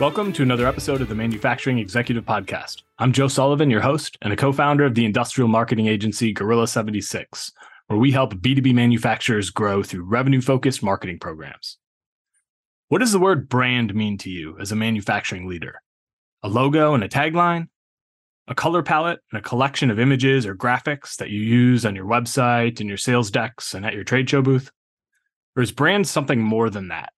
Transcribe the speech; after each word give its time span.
Welcome 0.00 0.32
to 0.34 0.44
another 0.44 0.68
episode 0.68 1.00
of 1.00 1.08
the 1.08 1.16
Manufacturing 1.16 1.80
Executive 1.80 2.24
Podcast. 2.24 2.82
I'm 3.00 3.12
Joe 3.12 3.26
Sullivan, 3.26 3.68
your 3.68 3.80
host 3.80 4.16
and 4.22 4.32
a 4.32 4.36
co 4.36 4.52
founder 4.52 4.84
of 4.84 4.94
the 4.94 5.04
industrial 5.04 5.48
marketing 5.48 5.88
agency 5.88 6.32
Gorilla 6.32 6.68
76, 6.68 7.50
where 7.88 7.98
we 7.98 8.12
help 8.12 8.34
B2B 8.34 8.72
manufacturers 8.74 9.50
grow 9.50 9.82
through 9.82 10.04
revenue 10.04 10.40
focused 10.40 10.84
marketing 10.84 11.18
programs. 11.18 11.78
What 12.86 13.00
does 13.00 13.10
the 13.10 13.18
word 13.18 13.48
brand 13.48 13.92
mean 13.92 14.18
to 14.18 14.30
you 14.30 14.56
as 14.60 14.70
a 14.70 14.76
manufacturing 14.76 15.48
leader? 15.48 15.82
A 16.44 16.48
logo 16.48 16.94
and 16.94 17.02
a 17.02 17.08
tagline? 17.08 17.66
A 18.46 18.54
color 18.54 18.84
palette 18.84 19.18
and 19.32 19.40
a 19.40 19.48
collection 19.48 19.90
of 19.90 19.98
images 19.98 20.46
or 20.46 20.54
graphics 20.54 21.16
that 21.16 21.30
you 21.30 21.40
use 21.40 21.84
on 21.84 21.96
your 21.96 22.06
website, 22.06 22.80
in 22.80 22.86
your 22.86 22.98
sales 22.98 23.32
decks, 23.32 23.74
and 23.74 23.84
at 23.84 23.94
your 23.94 24.04
trade 24.04 24.30
show 24.30 24.42
booth? 24.42 24.70
Or 25.56 25.62
is 25.64 25.72
brand 25.72 26.06
something 26.06 26.40
more 26.40 26.70
than 26.70 26.86
that? 26.86 27.12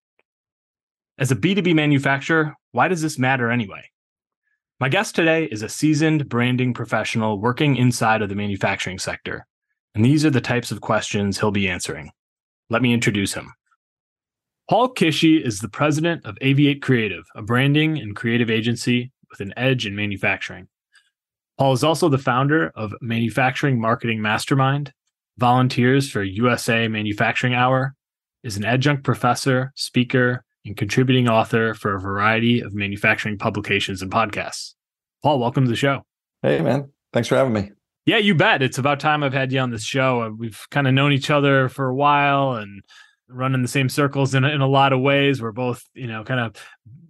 As 1.20 1.30
a 1.30 1.36
B2B 1.36 1.74
manufacturer, 1.74 2.56
why 2.72 2.88
does 2.88 3.02
this 3.02 3.18
matter 3.18 3.50
anyway? 3.50 3.82
My 4.80 4.88
guest 4.88 5.14
today 5.14 5.44
is 5.44 5.60
a 5.60 5.68
seasoned 5.68 6.30
branding 6.30 6.72
professional 6.72 7.38
working 7.38 7.76
inside 7.76 8.22
of 8.22 8.30
the 8.30 8.34
manufacturing 8.34 8.98
sector, 8.98 9.46
and 9.94 10.02
these 10.02 10.24
are 10.24 10.30
the 10.30 10.41
types 10.41 10.70
of 10.70 10.80
questions 10.80 11.38
he'll 11.38 11.50
be 11.50 11.68
answering. 11.68 12.10
Let 12.70 12.80
me 12.80 12.94
introduce 12.94 13.34
him. 13.34 13.52
Paul 14.70 14.94
Kiesche 14.94 15.44
is 15.44 15.58
the 15.58 15.68
president 15.68 16.24
of 16.24 16.36
Aviate 16.36 16.80
Creative, 16.80 17.24
a 17.34 17.42
branding 17.42 17.98
and 17.98 18.16
creative 18.16 18.48
agency 18.48 19.12
with 19.28 19.41
an 19.41 19.52
edge 19.58 19.84
in 19.84 19.94
manufacturing. 19.94 20.68
Paul 21.58 21.74
is 21.74 21.84
also 21.84 22.08
the 22.08 22.16
founder 22.16 22.72
of 22.74 22.94
Manufacturing 23.02 23.78
Marketing 23.78 24.22
Mastermind, 24.22 24.94
volunteers 25.36 26.10
for 26.10 26.22
USA 26.22 26.88
Manufacturing 26.88 27.52
Hour, 27.52 27.94
is 28.42 28.56
an 28.56 28.64
adjunct 28.64 29.04
professor, 29.04 29.70
speaker, 29.76 30.46
and 30.64 30.77
contributing 30.77 31.28
author 31.28 31.75
for 31.75 31.94
a 31.94 32.00
variety 32.00 32.61
of 32.61 32.75
manufacturing 32.75 33.39
publications 33.39 34.03
and 34.03 34.11
podcasts. 34.11 34.75
Paul, 35.22 35.39
welcome 35.39 35.64
to 35.64 35.70
the 35.70 35.77
show. 35.77 36.03
Hey, 36.42 36.61
man. 36.61 36.91
Thanks 37.12 37.28
for 37.28 37.36
having 37.36 37.53
me. 37.53 37.70
Yeah, 38.06 38.19
you 38.19 38.34
bet. 38.34 38.62
It's 38.62 38.78
about 38.78 38.98
time 39.00 39.22
I've 39.22 39.33
had 39.33 39.53
you 39.53 39.61
on 39.61 39.70
this 39.70 39.84
show. 39.84 40.22
Uh, 40.22 40.31
we've 40.31 40.66
kind 40.70 40.88
of 40.88 40.94
known 40.94 41.12
each 41.12 41.31
other 41.31 41.69
for 41.69 41.88
a 41.88 41.94
while 41.94 42.55
and 42.55 42.83
run 43.28 43.55
in 43.55 43.62
the 43.62 43.69
same 43.69 43.88
circles 43.88 44.34
in, 44.34 44.44
in 44.44 44.61
a 44.61 44.66
lot 44.66 44.92
of 44.92 45.00
ways. 45.00 45.41
We're 45.41 45.53
both, 45.53 45.84
you 45.94 46.06
know, 46.06 46.25
kind 46.25 46.41
of 46.41 46.55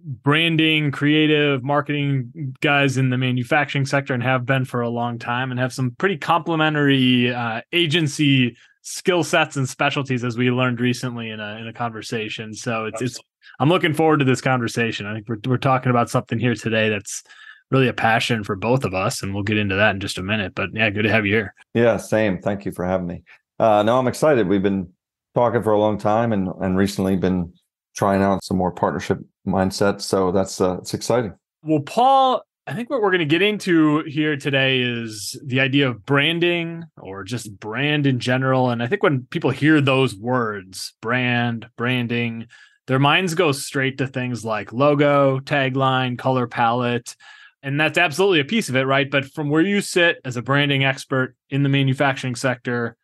branding, 0.03 0.91
creative, 0.91 1.63
marketing 1.63 2.55
guys 2.61 2.97
in 2.97 3.09
the 3.09 3.17
manufacturing 3.17 3.85
sector 3.85 4.13
and 4.13 4.21
have 4.23 4.45
been 4.45 4.65
for 4.65 4.81
a 4.81 4.89
long 4.89 5.17
time 5.17 5.51
and 5.51 5.59
have 5.59 5.73
some 5.73 5.91
pretty 5.97 6.17
complementary 6.17 7.33
uh, 7.33 7.61
agency 7.71 8.57
skill 8.81 9.23
sets 9.23 9.57
and 9.57 9.67
specialties 9.67 10.23
as 10.23 10.37
we 10.37 10.51
learned 10.51 10.79
recently 10.79 11.29
in 11.29 11.39
a 11.39 11.57
in 11.57 11.67
a 11.67 11.73
conversation. 11.73 12.53
So 12.53 12.85
it's 12.85 13.01
it's 13.01 13.19
I'm 13.59 13.69
looking 13.69 13.93
forward 13.93 14.17
to 14.17 14.25
this 14.25 14.41
conversation. 14.41 15.05
I 15.05 15.13
think 15.13 15.29
we're 15.29 15.39
we're 15.45 15.57
talking 15.57 15.89
about 15.89 16.09
something 16.09 16.39
here 16.39 16.55
today 16.55 16.89
that's 16.89 17.23
really 17.69 17.87
a 17.87 17.93
passion 17.93 18.43
for 18.43 18.55
both 18.55 18.83
of 18.83 18.93
us, 18.93 19.23
and 19.23 19.33
we'll 19.33 19.43
get 19.43 19.57
into 19.57 19.75
that 19.75 19.95
in 19.95 19.99
just 19.99 20.17
a 20.17 20.23
minute. 20.23 20.53
But 20.55 20.69
yeah, 20.73 20.89
good 20.89 21.03
to 21.03 21.11
have 21.11 21.25
you 21.25 21.33
here. 21.33 21.53
Yeah, 21.73 21.97
same. 21.97 22.41
Thank 22.41 22.65
you 22.65 22.71
for 22.71 22.85
having 22.85 23.07
me. 23.07 23.23
Uh, 23.59 23.83
no, 23.83 23.97
I'm 23.97 24.07
excited. 24.07 24.47
We've 24.47 24.63
been 24.63 24.91
talking 25.35 25.63
for 25.63 25.73
a 25.73 25.79
long 25.79 25.97
time, 25.97 26.33
and 26.33 26.49
and 26.61 26.77
recently 26.77 27.15
been 27.15 27.53
trying 27.95 28.21
out 28.21 28.43
some 28.43 28.57
more 28.57 28.71
partnership 28.71 29.19
mindset. 29.47 30.01
So 30.01 30.31
that's 30.31 30.59
uh, 30.61 30.77
it's 30.79 30.93
exciting. 30.93 31.33
Well, 31.63 31.81
Paul, 31.81 32.43
I 32.71 32.73
think 32.73 32.89
what 32.89 33.01
we're 33.01 33.11
going 33.11 33.19
to 33.19 33.25
get 33.25 33.41
into 33.41 34.01
here 34.03 34.37
today 34.37 34.79
is 34.79 35.37
the 35.43 35.59
idea 35.59 35.89
of 35.89 36.05
branding 36.05 36.85
or 36.95 37.25
just 37.25 37.59
brand 37.59 38.07
in 38.07 38.17
general. 38.17 38.69
And 38.69 38.81
I 38.81 38.87
think 38.87 39.03
when 39.03 39.23
people 39.23 39.49
hear 39.49 39.81
those 39.81 40.15
words, 40.15 40.93
brand, 41.01 41.69
branding, 41.75 42.47
their 42.87 42.97
minds 42.97 43.35
go 43.35 43.51
straight 43.51 43.97
to 43.97 44.07
things 44.07 44.45
like 44.45 44.71
logo, 44.71 45.39
tagline, 45.39 46.17
color 46.17 46.47
palette. 46.47 47.17
And 47.61 47.77
that's 47.77 47.97
absolutely 47.97 48.39
a 48.39 48.45
piece 48.45 48.69
of 48.69 48.77
it, 48.77 48.83
right? 48.83 49.11
But 49.11 49.25
from 49.25 49.49
where 49.49 49.61
you 49.61 49.81
sit 49.81 50.21
as 50.23 50.37
a 50.37 50.41
branding 50.41 50.85
expert 50.85 51.35
in 51.49 51.63
the 51.63 51.69
manufacturing 51.69 52.35
sector, 52.35 52.95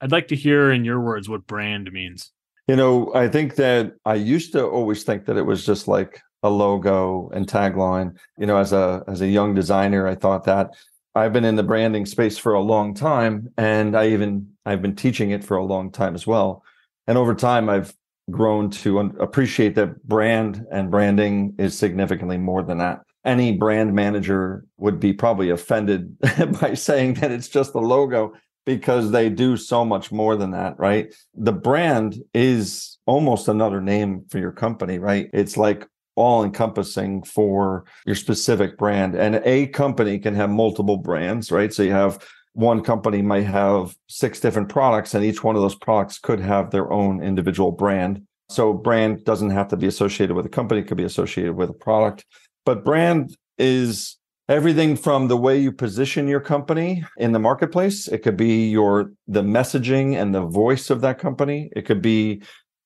I'd 0.00 0.12
like 0.12 0.28
to 0.28 0.34
hear 0.34 0.72
in 0.72 0.86
your 0.86 0.98
words 0.98 1.28
what 1.28 1.46
brand 1.46 1.92
means. 1.92 2.32
You 2.68 2.76
know, 2.76 3.14
I 3.14 3.28
think 3.28 3.56
that 3.56 3.92
I 4.06 4.14
used 4.14 4.52
to 4.52 4.64
always 4.64 5.04
think 5.04 5.26
that 5.26 5.36
it 5.36 5.44
was 5.44 5.66
just 5.66 5.88
like 5.88 6.22
a 6.42 6.50
logo 6.50 7.30
and 7.34 7.46
tagline. 7.46 8.16
You 8.38 8.46
know, 8.46 8.58
as 8.58 8.72
a 8.72 9.04
as 9.08 9.20
a 9.20 9.26
young 9.26 9.54
designer, 9.54 10.06
I 10.06 10.14
thought 10.14 10.44
that 10.44 10.74
I've 11.14 11.32
been 11.32 11.44
in 11.44 11.56
the 11.56 11.62
branding 11.62 12.06
space 12.06 12.38
for 12.38 12.52
a 12.52 12.60
long 12.60 12.94
time 12.94 13.48
and 13.56 13.96
I 13.96 14.08
even 14.08 14.48
I've 14.64 14.82
been 14.82 14.94
teaching 14.94 15.30
it 15.30 15.42
for 15.42 15.56
a 15.56 15.64
long 15.64 15.90
time 15.90 16.14
as 16.14 16.26
well. 16.26 16.62
And 17.06 17.18
over 17.18 17.34
time 17.34 17.68
I've 17.68 17.92
grown 18.30 18.70
to 18.70 19.00
appreciate 19.18 19.74
that 19.74 20.06
brand 20.06 20.64
and 20.70 20.90
branding 20.90 21.54
is 21.58 21.76
significantly 21.76 22.38
more 22.38 22.62
than 22.62 22.78
that. 22.78 23.00
Any 23.24 23.52
brand 23.52 23.94
manager 23.94 24.64
would 24.76 25.00
be 25.00 25.12
probably 25.12 25.50
offended 25.50 26.16
by 26.60 26.74
saying 26.74 27.14
that 27.14 27.32
it's 27.32 27.48
just 27.48 27.72
the 27.72 27.80
logo 27.80 28.32
because 28.64 29.10
they 29.10 29.28
do 29.28 29.56
so 29.56 29.84
much 29.84 30.12
more 30.12 30.36
than 30.36 30.52
that, 30.52 30.78
right? 30.78 31.12
The 31.34 31.52
brand 31.52 32.22
is 32.32 32.98
almost 33.04 33.48
another 33.48 33.80
name 33.80 34.26
for 34.30 34.38
your 34.38 34.52
company, 34.52 34.98
right? 34.98 35.28
It's 35.32 35.56
like 35.56 35.88
all 36.20 36.44
encompassing 36.44 37.22
for 37.22 37.84
your 38.06 38.14
specific 38.14 38.76
brand. 38.76 39.14
And 39.14 39.40
a 39.44 39.68
company 39.68 40.18
can 40.18 40.34
have 40.34 40.50
multiple 40.50 40.98
brands, 40.98 41.50
right? 41.50 41.72
So 41.72 41.82
you 41.82 41.92
have 41.92 42.18
one 42.52 42.82
company 42.82 43.22
might 43.22 43.46
have 43.46 43.96
six 44.08 44.40
different 44.40 44.68
products, 44.68 45.14
and 45.14 45.24
each 45.24 45.42
one 45.42 45.56
of 45.56 45.62
those 45.62 45.76
products 45.76 46.18
could 46.18 46.40
have 46.40 46.70
their 46.70 46.92
own 46.92 47.22
individual 47.22 47.72
brand. 47.72 48.22
So, 48.48 48.72
brand 48.72 49.24
doesn't 49.24 49.50
have 49.50 49.68
to 49.68 49.76
be 49.76 49.86
associated 49.86 50.34
with 50.34 50.46
a 50.46 50.50
company, 50.50 50.80
it 50.80 50.88
could 50.88 50.96
be 50.96 51.04
associated 51.04 51.54
with 51.54 51.70
a 51.70 51.74
product. 51.74 52.26
But 52.66 52.84
brand 52.84 53.36
is 53.58 54.18
everything 54.50 54.96
from 54.96 55.28
the 55.28 55.36
way 55.36 55.56
you 55.56 55.70
position 55.70 56.26
your 56.26 56.40
company 56.40 57.04
in 57.18 57.30
the 57.30 57.38
marketplace 57.38 58.08
it 58.08 58.18
could 58.18 58.36
be 58.36 58.68
your 58.68 59.12
the 59.28 59.42
messaging 59.42 60.20
and 60.20 60.34
the 60.34 60.44
voice 60.44 60.90
of 60.90 61.00
that 61.02 61.20
company 61.20 61.70
it 61.76 61.82
could 61.82 62.02
be 62.02 62.42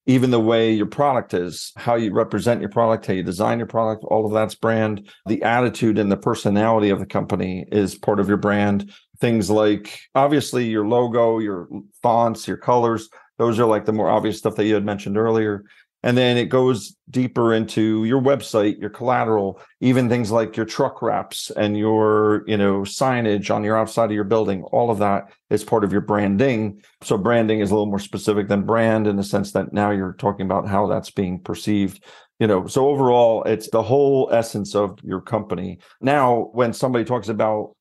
even 0.06 0.30
the 0.30 0.40
way 0.40 0.72
your 0.72 0.86
product 0.86 1.32
is, 1.32 1.72
how 1.76 1.94
you 1.94 2.12
represent 2.12 2.60
your 2.60 2.70
product, 2.70 3.06
how 3.06 3.14
you 3.14 3.22
design 3.22 3.58
your 3.58 3.66
product, 3.66 4.04
all 4.04 4.26
of 4.26 4.32
that's 4.32 4.54
brand. 4.54 5.10
The 5.26 5.42
attitude 5.42 5.98
and 5.98 6.12
the 6.12 6.16
personality 6.16 6.90
of 6.90 6.98
the 6.98 7.06
company 7.06 7.66
is 7.72 7.94
part 7.94 8.20
of 8.20 8.28
your 8.28 8.36
brand. 8.36 8.92
Things 9.18 9.48
like 9.48 9.98
obviously 10.14 10.66
your 10.66 10.86
logo, 10.86 11.38
your 11.38 11.68
fonts, 12.02 12.46
your 12.46 12.58
colors, 12.58 13.08
those 13.38 13.58
are 13.58 13.66
like 13.66 13.84
the 13.84 13.92
more 13.92 14.08
obvious 14.08 14.38
stuff 14.38 14.54
that 14.56 14.66
you 14.66 14.74
had 14.74 14.84
mentioned 14.84 15.16
earlier 15.16 15.64
and 16.04 16.18
then 16.18 16.36
it 16.36 16.50
goes 16.50 16.94
deeper 17.10 17.54
into 17.54 18.04
your 18.04 18.20
website 18.20 18.78
your 18.78 18.90
collateral 18.90 19.60
even 19.80 20.08
things 20.08 20.30
like 20.30 20.56
your 20.56 20.66
truck 20.66 21.02
wraps 21.02 21.50
and 21.50 21.76
your 21.76 22.44
you 22.46 22.56
know 22.56 22.80
signage 22.80 23.52
on 23.52 23.64
your 23.64 23.76
outside 23.76 24.06
of 24.06 24.12
your 24.12 24.22
building. 24.24 24.62
All 24.64 24.90
of 24.90 24.98
that 24.98 25.32
is 25.50 25.64
part 25.64 25.82
of 25.82 25.92
your 25.92 26.02
branding. 26.02 26.82
So 27.02 27.18
branding 27.18 27.60
is 27.60 27.70
a 27.70 27.74
little 27.74 27.86
more 27.86 27.98
specific 27.98 28.48
than 28.48 28.62
brand 28.62 29.06
in 29.06 29.16
the 29.16 29.24
sense 29.24 29.52
that 29.52 29.72
now 29.72 29.90
you're 29.90 30.12
talking 30.14 30.46
about 30.46 30.68
how 30.68 30.86
that's 30.86 31.10
being 31.10 31.40
perceived 31.40 32.04
you 32.38 32.46
know. 32.46 32.66
So 32.66 32.88
overall 32.88 33.42
it's 33.44 33.70
the 33.70 33.82
whole 33.82 34.28
essence 34.30 34.74
of 34.74 34.98
your 35.02 35.20
company. 35.20 35.78
Now 36.00 36.50
when 36.52 36.72
somebody 36.72 37.04
talks 37.04 37.28
about 37.28 37.74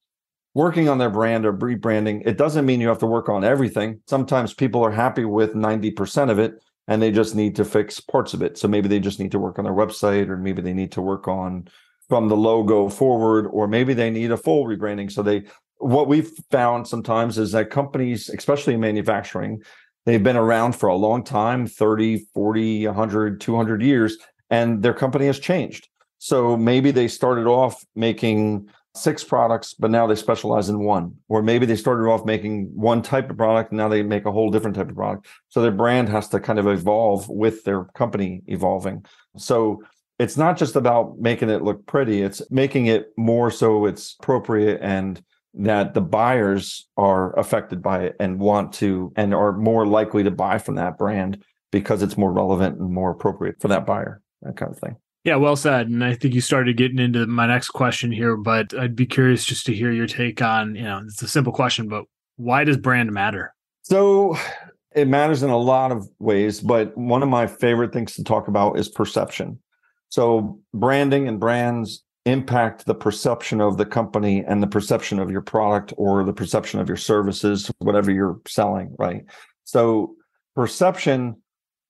working 0.54 0.88
on 0.88 1.00
their 1.00 1.10
brand 1.10 1.46
or 1.46 1.54
rebranding 1.54 2.22
it 2.26 2.38
doesn't 2.38 2.66
mean 2.66 2.80
you 2.80 2.88
have 2.88 3.00
to 3.00 3.08
work 3.08 3.28
on 3.28 3.44
everything. 3.44 4.00
Sometimes 4.08 4.54
people 4.54 4.86
are 4.86 4.92
happy 4.92 5.26
with 5.26 5.56
90% 5.56 6.30
of 6.30 6.40
it 6.40 6.54
and 6.88 7.02
they 7.02 7.12
just 7.12 7.36
need 7.36 7.56
to 7.56 7.66
fix 7.66 8.00
parts 8.00 8.34
of 8.34 8.42
it. 8.42 8.58
So 8.58 8.68
maybe 8.68 8.88
they 8.88 9.00
just 9.00 9.20
need 9.20 9.32
to 9.32 9.40
work 9.40 9.58
on 9.58 9.66
their 9.66 9.74
website, 9.74 10.30
or 10.30 10.38
maybe 10.38 10.62
they 10.62 10.74
need 10.74 10.92
to 10.94 11.02
work 11.02 11.28
on 11.28 11.68
from 12.10 12.28
the 12.28 12.36
logo 12.36 12.90
forward, 12.90 13.48
or 13.48 13.68
maybe 13.68 13.94
they 13.94 14.10
need 14.10 14.32
a 14.32 14.38
full 14.38 14.66
rebranding. 14.66 15.12
So 15.12 15.24
they, 15.24 15.44
what 15.78 16.08
we've 16.08 16.32
found 16.52 16.88
sometimes 16.88 17.38
is 17.38 17.54
that 17.54 17.70
companies, 17.70 18.30
especially 18.30 18.74
in 18.74 18.82
manufacturing, 18.82 19.62
they've 20.06 20.24
been 20.24 20.36
around 20.36 20.74
for 20.74 20.90
a 20.90 20.96
long 20.96 21.24
time 21.24 21.66
30, 21.66 22.26
40, 22.34 22.88
100, 22.88 23.42
200 23.42 23.82
years, 23.82 24.18
and 24.50 24.84
their 24.84 24.94
company 24.94 25.26
has 25.28 25.40
changed. 25.40 25.88
So 26.20 26.56
maybe 26.56 26.92
they 26.92 27.08
started 27.08 27.48
off 27.48 27.84
making 27.96 28.70
six 28.96 29.24
products, 29.24 29.74
but 29.74 29.92
now 29.92 30.06
they 30.06 30.16
specialize 30.16 30.70
in 30.70 30.84
one. 30.84 31.16
Or 31.28 31.42
maybe 31.42 31.66
they 31.66 31.76
started 31.76 32.08
off 32.08 32.26
making 32.26 32.72
one 32.76 33.02
type 33.02 33.30
of 33.30 33.38
product, 33.38 33.72
and 33.72 33.78
now 33.78 33.88
they 33.90 34.04
make 34.04 34.26
a 34.26 34.32
whole 34.32 34.52
different 34.52 34.76
type 34.76 34.90
of 34.90 34.96
product. 34.96 35.28
So 35.50 35.62
their 35.62 35.72
brand 35.72 36.10
has 36.10 36.28
to 36.30 36.40
kind 36.40 36.60
of 36.60 36.68
evolve 36.68 37.28
with 37.30 37.64
their 37.64 37.86
company 37.96 38.42
evolving. 38.48 39.06
So 39.38 39.84
it's 40.20 40.38
not 40.38 40.58
just 40.58 40.76
about 40.76 41.20
making 41.20 41.50
it 41.50 41.64
look 41.64 41.86
pretty, 41.86 42.22
it's 42.22 42.42
making 42.52 42.86
it 42.86 43.08
more 43.18 43.50
so 43.50 43.86
it's 43.86 44.16
appropriate 44.20 44.80
and 44.82 45.22
that 45.56 45.94
the 45.94 46.02
buyers 46.02 46.88
are 46.98 47.38
affected 47.38 47.82
by 47.82 48.04
it 48.04 48.16
and 48.20 48.40
want 48.40 48.74
to 48.74 49.12
and 49.16 49.34
are 49.34 49.54
more 49.54 49.86
likely 49.86 50.24
to 50.24 50.32
buy 50.32 50.58
from 50.58 50.76
that 50.76 50.98
brand 50.98 51.44
because 51.72 52.02
it's 52.02 52.18
more 52.18 52.32
relevant 52.32 52.80
and 52.80 52.92
more 52.92 53.12
appropriate 53.12 53.56
for 53.60 53.68
that 53.68 53.86
buyer, 53.86 54.22
that 54.42 54.56
kind 54.56 54.72
of 54.72 54.80
thing. 54.80 54.96
Yeah, 55.24 55.38
well 55.38 55.56
said. 55.56 55.88
And 55.88 56.04
I 56.04 56.16
think 56.16 56.34
you 56.34 56.42
started 56.42 56.76
getting 56.76 57.00
into 57.00 57.26
my 57.28 57.48
next 57.48 57.70
question 57.70 58.12
here, 58.12 58.36
but 58.36 58.78
I'd 58.78 58.96
be 58.96 59.06
curious 59.06 59.46
just 59.46 59.66
to 59.68 59.74
hear 59.74 59.92
your 59.92 60.08
take 60.08 60.42
on, 60.42 60.76
you 60.76 60.84
know, 60.84 61.02
it's 61.06 61.22
a 61.22 61.28
simple 61.28 61.54
question, 61.54 61.88
but 61.88 62.04
why 62.36 62.64
does 62.66 62.78
brand 62.78 63.12
matter? 63.12 63.54
So 63.84 64.38
it 64.94 65.08
matters 65.08 65.42
in 65.42 65.50
a 65.50 65.58
lot 65.58 65.92
of 65.92 66.08
ways, 66.20 66.60
but 66.60 66.98
one 66.98 67.24
of 67.24 67.30
my 67.30 67.48
favorite 67.48 67.94
things 67.94 68.16
to 68.16 68.24
talk 68.24 68.48
about 68.48 68.78
is 68.78 68.90
perception. 68.90 69.60
So 70.10 70.60
branding 70.74 71.28
and 71.28 71.40
brands 71.40 72.04
impact 72.26 72.86
the 72.86 72.96
perception 72.96 73.62
of 73.62 73.78
the 73.78 73.86
company 73.86 74.44
and 74.46 74.62
the 74.62 74.68
perception 74.68 75.20
of 75.20 75.32
your 75.32 75.42
product 75.42 75.94
or 75.98 76.24
the 76.24 76.34
perception 76.34 76.80
of 76.80 76.88
your 76.88 76.98
services, 76.98 77.72
whatever 77.80 78.12
you're 78.12 78.40
selling, 78.48 78.96
right? 79.00 79.24
So 79.64 80.16
perception 80.56 81.42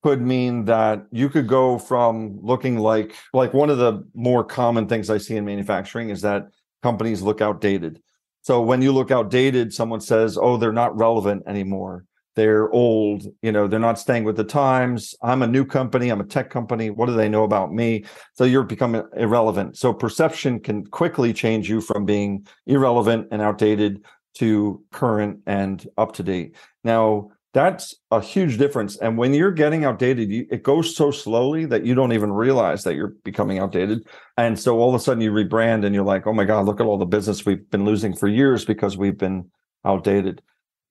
could 0.04 0.22
mean 0.22 0.66
that 0.66 1.06
you 1.12 1.30
could 1.30 1.48
go 1.48 1.80
from 1.80 2.38
looking 2.42 2.78
like 2.78 3.16
like 3.34 3.54
one 3.54 3.70
of 3.70 3.78
the 3.78 4.06
more 4.14 4.44
common 4.44 4.88
things 4.88 5.10
I 5.10 5.18
see 5.18 5.38
in 5.38 5.46
manufacturing 5.46 6.10
is 6.10 6.22
that 6.22 6.48
companies 6.82 7.22
look 7.22 7.42
outdated. 7.42 8.02
So 8.42 8.62
when 8.62 8.82
you 8.82 8.92
look 8.92 9.10
outdated, 9.12 9.74
someone 9.74 10.02
says, 10.02 10.38
"Oh, 10.38 10.58
they're 10.58 10.74
not 10.74 10.98
relevant 10.98 11.44
anymore. 11.48 12.06
They're 12.36 12.70
old, 12.72 13.28
you 13.42 13.52
know, 13.52 13.68
they're 13.68 13.80
not 13.80 14.00
staying 14.00 14.24
with 14.24 14.36
the 14.36 14.44
times. 14.44 15.16
I'm 15.22 15.44
a 15.44 15.48
new 15.48 15.66
company, 15.66 16.10
I'm 16.10 16.20
a 16.20 16.26
tech 16.26 16.50
company. 16.50 16.90
What 16.90 17.06
do 17.06 17.14
they 17.14 17.30
know 17.30 17.44
about 17.44 17.74
me?" 17.74 18.04
So 18.34 18.44
you're 18.44 18.64
becoming 18.64 19.04
irrelevant. 19.16 19.78
So 19.78 19.94
perception 19.94 20.60
can 20.60 20.86
quickly 20.88 21.32
change 21.32 21.70
you 21.70 21.80
from 21.80 22.06
being 22.06 22.46
irrelevant 22.66 23.28
and 23.32 23.42
outdated 23.42 24.04
to 24.36 24.82
current 24.92 25.40
and 25.46 25.88
up 25.98 26.12
to 26.14 26.24
date. 26.24 26.56
Now, 26.84 27.30
that's 27.54 27.94
a 28.10 28.20
huge 28.20 28.58
difference. 28.58 28.98
And 28.98 29.18
when 29.18 29.34
you're 29.34 29.52
getting 29.52 29.86
outdated, 29.86 30.32
you, 30.32 30.48
it 30.50 30.64
goes 30.64 30.96
so 30.96 31.12
slowly 31.12 31.66
that 31.66 31.86
you 31.86 31.94
don't 31.94 32.12
even 32.12 32.32
realize 32.32 32.84
that 32.84 32.96
you're 32.96 33.14
becoming 33.24 33.60
outdated. 33.60 34.08
And 34.38 34.60
so 34.60 34.80
all 34.80 34.90
of 34.90 34.96
a 34.96 35.00
sudden 35.00 35.22
you 35.22 35.32
rebrand 35.32 35.86
and 35.86 35.94
you're 35.94 36.04
like, 36.04 36.26
oh 36.26 36.34
my 36.34 36.46
God, 36.46 36.66
look 36.66 36.82
at 36.82 36.88
all 36.88 36.98
the 36.98 37.06
business 37.06 37.46
we've 37.46 37.70
been 37.70 37.86
losing 37.86 38.16
for 38.16 38.28
years 38.28 38.66
because 38.66 38.98
we've 38.98 39.18
been 39.18 39.52
outdated. 39.86 40.42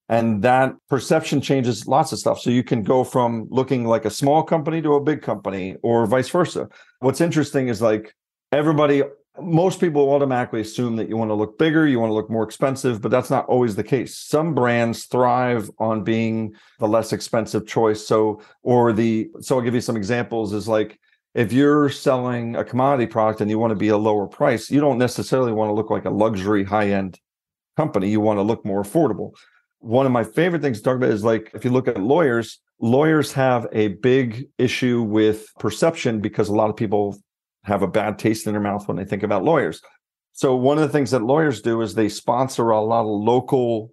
And 0.09 0.43
that 0.43 0.75
perception 0.89 1.41
changes 1.41 1.87
lots 1.87 2.13
of 2.13 2.19
stuff. 2.19 2.39
So 2.41 2.51
you 2.51 2.63
can 2.63 2.83
go 2.83 3.03
from 3.03 3.49
looking 3.51 3.85
like 3.85 4.05
a 4.05 4.11
small 4.11 4.43
company 4.43 4.81
to 4.83 4.95
a 4.95 5.03
big 5.03 5.23
company 5.23 5.77
or 5.83 6.07
vice 6.07 6.29
versa. 6.29 6.69
What's 7.01 7.21
interesting 7.21 7.69
is 7.69 7.83
like 7.83 8.15
everybody 8.53 9.03
most 9.41 9.81
people 9.81 10.11
automatically 10.11 10.61
assume 10.61 10.97
that 10.97 11.09
you 11.09 11.17
want 11.17 11.31
to 11.31 11.35
look 11.35 11.59
bigger, 11.59 11.87
you 11.87 11.99
want 11.99 12.11
to 12.11 12.15
look 12.15 12.31
more 12.31 12.43
expensive, 12.43 13.01
but 13.01 13.11
that's 13.11 13.31
not 13.31 13.47
always 13.47 13.75
the 13.75 13.85
case. 13.85 14.19
Some 14.19 14.55
brands 14.55 15.07
thrive 15.07 15.71
on 15.79 16.05
being 16.05 16.55
the 16.79 16.89
less 16.89 17.13
expensive 17.13 17.67
choice. 17.67 18.07
So, 18.07 18.43
or 18.63 18.93
the, 18.93 19.31
so 19.41 19.57
I'll 19.57 19.63
give 19.63 19.75
you 19.75 19.81
some 19.81 19.97
examples 19.97 20.53
is 20.53 20.69
like, 20.69 20.99
if 21.35 21.51
you're 21.51 21.89
selling 21.89 22.57
a 22.57 22.65
commodity 22.65 23.07
product 23.07 23.41
and 23.41 23.51
you 23.51 23.59
want 23.59 23.71
to 23.71 23.77
be 23.77 23.89
a 23.89 23.97
lower 23.97 24.27
price, 24.27 24.71
you 24.71 24.81
don't 24.81 24.99
necessarily 24.99 25.53
want 25.53 25.71
to 25.71 25.75
look 25.75 25.89
like 25.89 26.05
a 26.05 26.11
luxury 26.11 26.63
high 26.63 26.91
end 26.91 27.19
company. 27.75 28.11
You 28.11 28.21
want 28.21 28.37
to 28.37 28.43
look 28.43 28.67
more 28.67 28.83
affordable. 28.83 29.33
One 29.79 30.05
of 30.05 30.13
my 30.13 30.25
favorite 30.25 30.61
things 30.61 30.79
to 30.79 30.85
talk 30.85 30.97
about 30.97 31.09
is 31.09 31.25
like, 31.25 31.51
if 31.55 31.65
you 31.65 31.71
look 31.71 31.89
at 31.89 31.99
lawyers, 31.99 32.61
lawyers 32.81 33.33
have 33.33 33.67
a 33.73 33.89
big 33.89 34.47
issue 34.59 35.03
with 35.03 35.47
perception 35.59 36.21
because 36.21 36.51
a 36.51 36.55
lot 36.55 36.69
of 36.69 36.77
people 36.77 37.17
have 37.65 37.83
a 37.83 37.89
bad 37.89 38.19
taste 38.19 38.47
in 38.47 38.53
their 38.53 38.63
mouth 38.63 38.89
when 38.89 38.97
they 38.97 39.05
think 39.05 39.23
about 39.23 39.45
lawyers. 39.45 39.81
So 40.33 40.57
one 40.57 40.79
of 40.79 40.83
the 40.83 40.93
things 40.93 41.11
that 41.11 41.23
lawyers 41.23 41.61
do 41.61 41.83
is 41.83 41.95
they 41.95 42.09
sponsor 42.09 42.71
a 42.71 42.81
lot 42.81 43.03
of 43.03 43.07
local 43.07 43.91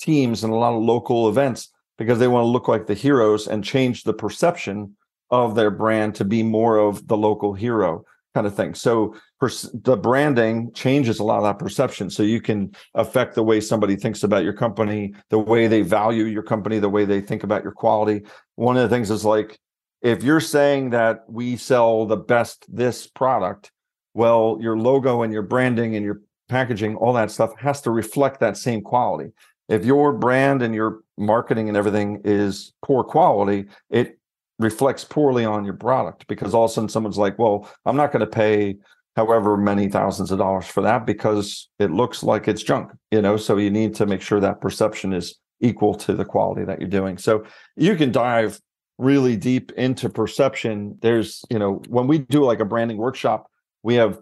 teams 0.00 0.42
and 0.42 0.52
a 0.52 0.56
lot 0.56 0.74
of 0.74 0.82
local 0.82 1.28
events 1.28 1.68
because 1.98 2.18
they 2.18 2.28
want 2.28 2.44
to 2.44 2.48
look 2.48 2.66
like 2.66 2.86
the 2.86 2.94
heroes 2.94 3.46
and 3.46 3.62
change 3.62 4.02
the 4.02 4.14
perception 4.14 4.96
of 5.30 5.54
their 5.54 5.70
brand 5.70 6.14
to 6.16 6.24
be 6.24 6.42
more 6.42 6.78
of 6.78 7.06
the 7.06 7.16
local 7.16 7.54
hero 7.54 8.04
kind 8.34 8.46
of 8.46 8.54
thing. 8.54 8.74
So 8.74 9.14
the 9.40 9.96
branding 9.96 10.72
changes 10.72 11.18
a 11.18 11.24
lot 11.24 11.38
of 11.38 11.44
that 11.44 11.58
perception. 11.58 12.08
So 12.08 12.22
you 12.22 12.40
can 12.40 12.74
affect 12.94 13.34
the 13.34 13.42
way 13.42 13.60
somebody 13.60 13.96
thinks 13.96 14.22
about 14.22 14.44
your 14.44 14.54
company, 14.54 15.14
the 15.28 15.38
way 15.38 15.66
they 15.66 15.82
value 15.82 16.24
your 16.24 16.42
company, 16.42 16.78
the 16.78 16.88
way 16.88 17.04
they 17.04 17.20
think 17.20 17.44
about 17.44 17.62
your 17.62 17.72
quality. 17.72 18.22
One 18.56 18.76
of 18.76 18.88
the 18.88 18.94
things 18.94 19.10
is 19.10 19.24
like 19.24 19.58
if 20.02 20.22
you're 20.22 20.40
saying 20.40 20.90
that 20.90 21.24
we 21.28 21.56
sell 21.56 22.06
the 22.06 22.16
best 22.16 22.66
this 22.68 23.06
product, 23.06 23.70
well, 24.14 24.58
your 24.60 24.76
logo 24.76 25.22
and 25.22 25.32
your 25.32 25.42
branding 25.42 25.96
and 25.96 26.04
your 26.04 26.20
packaging, 26.48 26.96
all 26.96 27.12
that 27.14 27.30
stuff 27.30 27.56
has 27.58 27.80
to 27.82 27.90
reflect 27.90 28.40
that 28.40 28.56
same 28.56 28.82
quality. 28.82 29.32
If 29.68 29.84
your 29.84 30.12
brand 30.12 30.60
and 30.60 30.74
your 30.74 31.00
marketing 31.16 31.68
and 31.68 31.76
everything 31.76 32.20
is 32.24 32.72
poor 32.84 33.04
quality, 33.04 33.66
it 33.90 34.18
reflects 34.58 35.04
poorly 35.04 35.44
on 35.44 35.64
your 35.64 35.74
product 35.74 36.26
because 36.26 36.52
all 36.52 36.64
of 36.64 36.70
a 36.70 36.74
sudden 36.74 36.88
someone's 36.88 37.16
like, 37.16 37.38
well, 37.38 37.68
I'm 37.86 37.96
not 37.96 38.12
going 38.12 38.20
to 38.20 38.26
pay 38.26 38.76
however 39.16 39.56
many 39.56 39.88
thousands 39.88 40.30
of 40.30 40.38
dollars 40.38 40.66
for 40.66 40.82
that 40.82 41.06
because 41.06 41.68
it 41.78 41.90
looks 41.90 42.22
like 42.22 42.48
it's 42.48 42.62
junk, 42.62 42.90
you 43.10 43.22
know? 43.22 43.36
So 43.36 43.56
you 43.56 43.70
need 43.70 43.94
to 43.96 44.06
make 44.06 44.20
sure 44.20 44.40
that 44.40 44.60
perception 44.60 45.12
is 45.12 45.38
equal 45.60 45.94
to 45.94 46.14
the 46.14 46.24
quality 46.24 46.64
that 46.64 46.80
you're 46.80 46.88
doing. 46.88 47.18
So 47.18 47.44
you 47.76 47.94
can 47.94 48.10
dive 48.10 48.58
really 49.02 49.36
deep 49.36 49.72
into 49.72 50.08
perception 50.08 50.96
there's 51.02 51.44
you 51.50 51.58
know 51.58 51.82
when 51.88 52.06
we 52.06 52.18
do 52.18 52.44
like 52.44 52.60
a 52.60 52.64
branding 52.64 52.96
workshop 52.96 53.50
we 53.82 53.94
have 53.94 54.18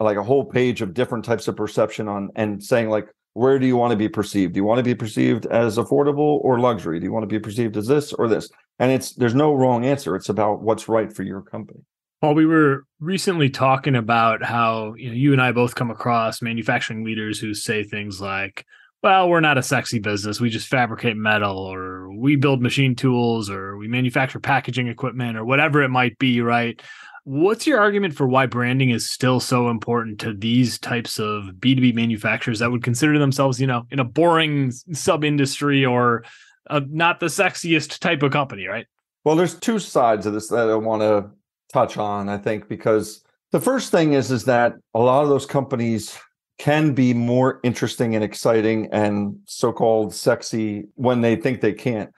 like 0.00 0.16
a 0.16 0.22
whole 0.22 0.44
page 0.44 0.82
of 0.82 0.94
different 0.94 1.24
types 1.24 1.46
of 1.48 1.56
perception 1.56 2.08
on 2.08 2.30
and 2.34 2.62
saying 2.62 2.88
like 2.88 3.08
where 3.34 3.58
do 3.58 3.66
you 3.66 3.76
want 3.76 3.92
to 3.92 3.96
be 3.96 4.08
perceived? 4.08 4.52
Do 4.52 4.58
you 4.58 4.64
want 4.64 4.78
to 4.78 4.84
be 4.84 4.94
perceived 4.94 5.46
as 5.46 5.78
affordable 5.78 6.40
or 6.42 6.60
luxury? 6.60 7.00
Do 7.00 7.06
you 7.06 7.12
want 7.12 7.22
to 7.22 7.28
be 7.28 7.38
perceived 7.38 7.76
as 7.76 7.86
this 7.86 8.12
or 8.12 8.28
this? 8.28 8.50
And 8.78 8.92
it's 8.92 9.14
there's 9.14 9.34
no 9.34 9.54
wrong 9.54 9.84
answer. 9.84 10.16
It's 10.16 10.28
about 10.28 10.62
what's 10.62 10.88
right 10.88 11.12
for 11.12 11.22
your 11.22 11.40
company. 11.40 11.80
Well, 12.20 12.34
we 12.34 12.46
were 12.46 12.84
recently 13.00 13.50
talking 13.50 13.96
about 13.96 14.44
how 14.44 14.94
you 14.94 15.08
know 15.08 15.14
you 15.14 15.32
and 15.32 15.42
I 15.42 15.52
both 15.52 15.74
come 15.74 15.90
across 15.90 16.42
manufacturing 16.42 17.04
leaders 17.04 17.38
who 17.38 17.54
say 17.54 17.84
things 17.84 18.20
like, 18.20 18.66
well, 19.02 19.28
we're 19.28 19.40
not 19.40 19.58
a 19.58 19.62
sexy 19.62 19.98
business. 19.98 20.40
We 20.40 20.48
just 20.48 20.68
fabricate 20.68 21.16
metal 21.16 21.58
or 21.58 22.12
we 22.12 22.36
build 22.36 22.62
machine 22.62 22.94
tools 22.94 23.50
or 23.50 23.76
we 23.76 23.88
manufacture 23.88 24.38
packaging 24.38 24.86
equipment 24.86 25.36
or 25.36 25.44
whatever 25.44 25.82
it 25.82 25.88
might 25.88 26.18
be, 26.18 26.40
right? 26.40 26.80
What's 27.24 27.66
your 27.66 27.80
argument 27.80 28.14
for 28.14 28.26
why 28.26 28.46
branding 28.46 28.90
is 28.90 29.08
still 29.08 29.40
so 29.40 29.68
important 29.68 30.20
to 30.20 30.34
these 30.34 30.78
types 30.78 31.18
of 31.18 31.44
B2B 31.58 31.94
manufacturers 31.94 32.60
that 32.60 32.70
would 32.70 32.82
consider 32.82 33.18
themselves, 33.18 33.60
you 33.60 33.66
know, 33.66 33.86
in 33.90 33.98
a 33.98 34.04
boring 34.04 34.70
sub 34.70 35.24
industry 35.24 35.84
or 35.84 36.24
a, 36.68 36.80
not 36.80 37.20
the 37.20 37.26
sexiest 37.26 37.98
type 37.98 38.22
of 38.22 38.32
company, 38.32 38.66
right? 38.66 38.86
Well, 39.24 39.36
there's 39.36 39.54
two 39.54 39.78
sides 39.78 40.26
of 40.26 40.32
this 40.32 40.48
that 40.48 40.68
I 40.68 40.74
want 40.74 41.02
to 41.02 41.30
touch 41.72 41.96
on, 41.96 42.28
I 42.28 42.38
think, 42.38 42.68
because 42.68 43.24
the 43.52 43.60
first 43.60 43.90
thing 43.90 44.14
is 44.14 44.30
is 44.30 44.44
that 44.46 44.74
a 44.94 44.98
lot 44.98 45.22
of 45.22 45.28
those 45.28 45.46
companies 45.46 46.18
can 46.58 46.94
be 46.94 47.14
more 47.14 47.60
interesting 47.62 48.14
and 48.14 48.22
exciting 48.22 48.88
and 48.92 49.36
so-called 49.46 50.14
sexy 50.14 50.84
when 50.94 51.20
they 51.20 51.36
think 51.36 51.60
they 51.60 51.72
can't. 51.72 52.10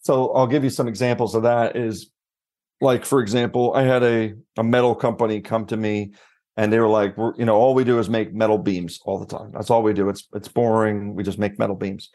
So 0.00 0.32
I'll 0.32 0.46
give 0.46 0.64
you 0.64 0.70
some 0.70 0.88
examples 0.88 1.34
of 1.34 1.44
that 1.44 1.76
is 1.76 2.10
like 2.80 3.04
for 3.04 3.20
example, 3.20 3.72
I 3.74 3.82
had 3.82 4.02
a 4.02 4.34
a 4.58 4.64
metal 4.64 4.94
company 4.94 5.40
come 5.40 5.66
to 5.66 5.76
me 5.76 6.12
and 6.56 6.72
they 6.72 6.80
were 6.80 6.88
like, 6.88 7.16
we're, 7.16 7.34
you 7.36 7.44
know, 7.44 7.54
all 7.54 7.74
we 7.74 7.84
do 7.84 7.98
is 7.98 8.10
make 8.10 8.34
metal 8.34 8.58
beams 8.58 9.00
all 9.04 9.18
the 9.18 9.26
time. 9.26 9.52
That's 9.52 9.70
all 9.70 9.82
we 9.82 9.92
do. 9.92 10.08
It's 10.08 10.26
it's 10.34 10.48
boring. 10.48 11.14
We 11.14 11.22
just 11.22 11.38
make 11.38 11.58
metal 11.58 11.76
beams. 11.76 12.10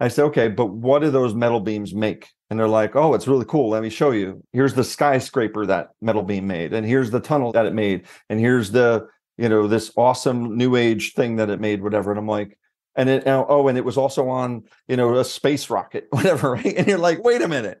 I 0.00 0.08
said, 0.08 0.24
okay, 0.26 0.48
but 0.48 0.66
what 0.66 1.00
do 1.00 1.10
those 1.10 1.34
metal 1.34 1.60
beams 1.60 1.94
make? 1.94 2.28
And 2.50 2.58
they're 2.58 2.68
like, 2.68 2.96
oh, 2.96 3.14
it's 3.14 3.26
really 3.26 3.46
cool. 3.46 3.70
Let 3.70 3.82
me 3.82 3.88
show 3.88 4.10
you. 4.10 4.42
Here's 4.52 4.74
the 4.74 4.84
skyscraper 4.84 5.64
that 5.66 5.90
metal 6.02 6.22
beam 6.22 6.46
made, 6.46 6.72
and 6.72 6.86
here's 6.86 7.10
the 7.10 7.20
tunnel 7.20 7.52
that 7.52 7.66
it 7.66 7.74
made, 7.74 8.06
and 8.28 8.38
here's 8.38 8.70
the 8.70 9.06
you 9.36 9.48
know 9.48 9.66
this 9.66 9.92
awesome 9.96 10.56
new 10.56 10.76
age 10.76 11.14
thing 11.14 11.36
that 11.36 11.50
it 11.50 11.60
made 11.60 11.82
whatever 11.82 12.10
and 12.10 12.18
i'm 12.18 12.26
like 12.26 12.58
and 12.96 13.08
it 13.08 13.22
oh 13.26 13.68
and 13.68 13.78
it 13.78 13.84
was 13.84 13.96
also 13.96 14.28
on 14.28 14.64
you 14.88 14.96
know 14.96 15.14
a 15.16 15.24
space 15.24 15.70
rocket 15.70 16.08
whatever 16.10 16.52
right? 16.52 16.74
And 16.76 16.86
you're 16.86 16.98
like 16.98 17.22
wait 17.22 17.42
a 17.42 17.48
minute. 17.48 17.80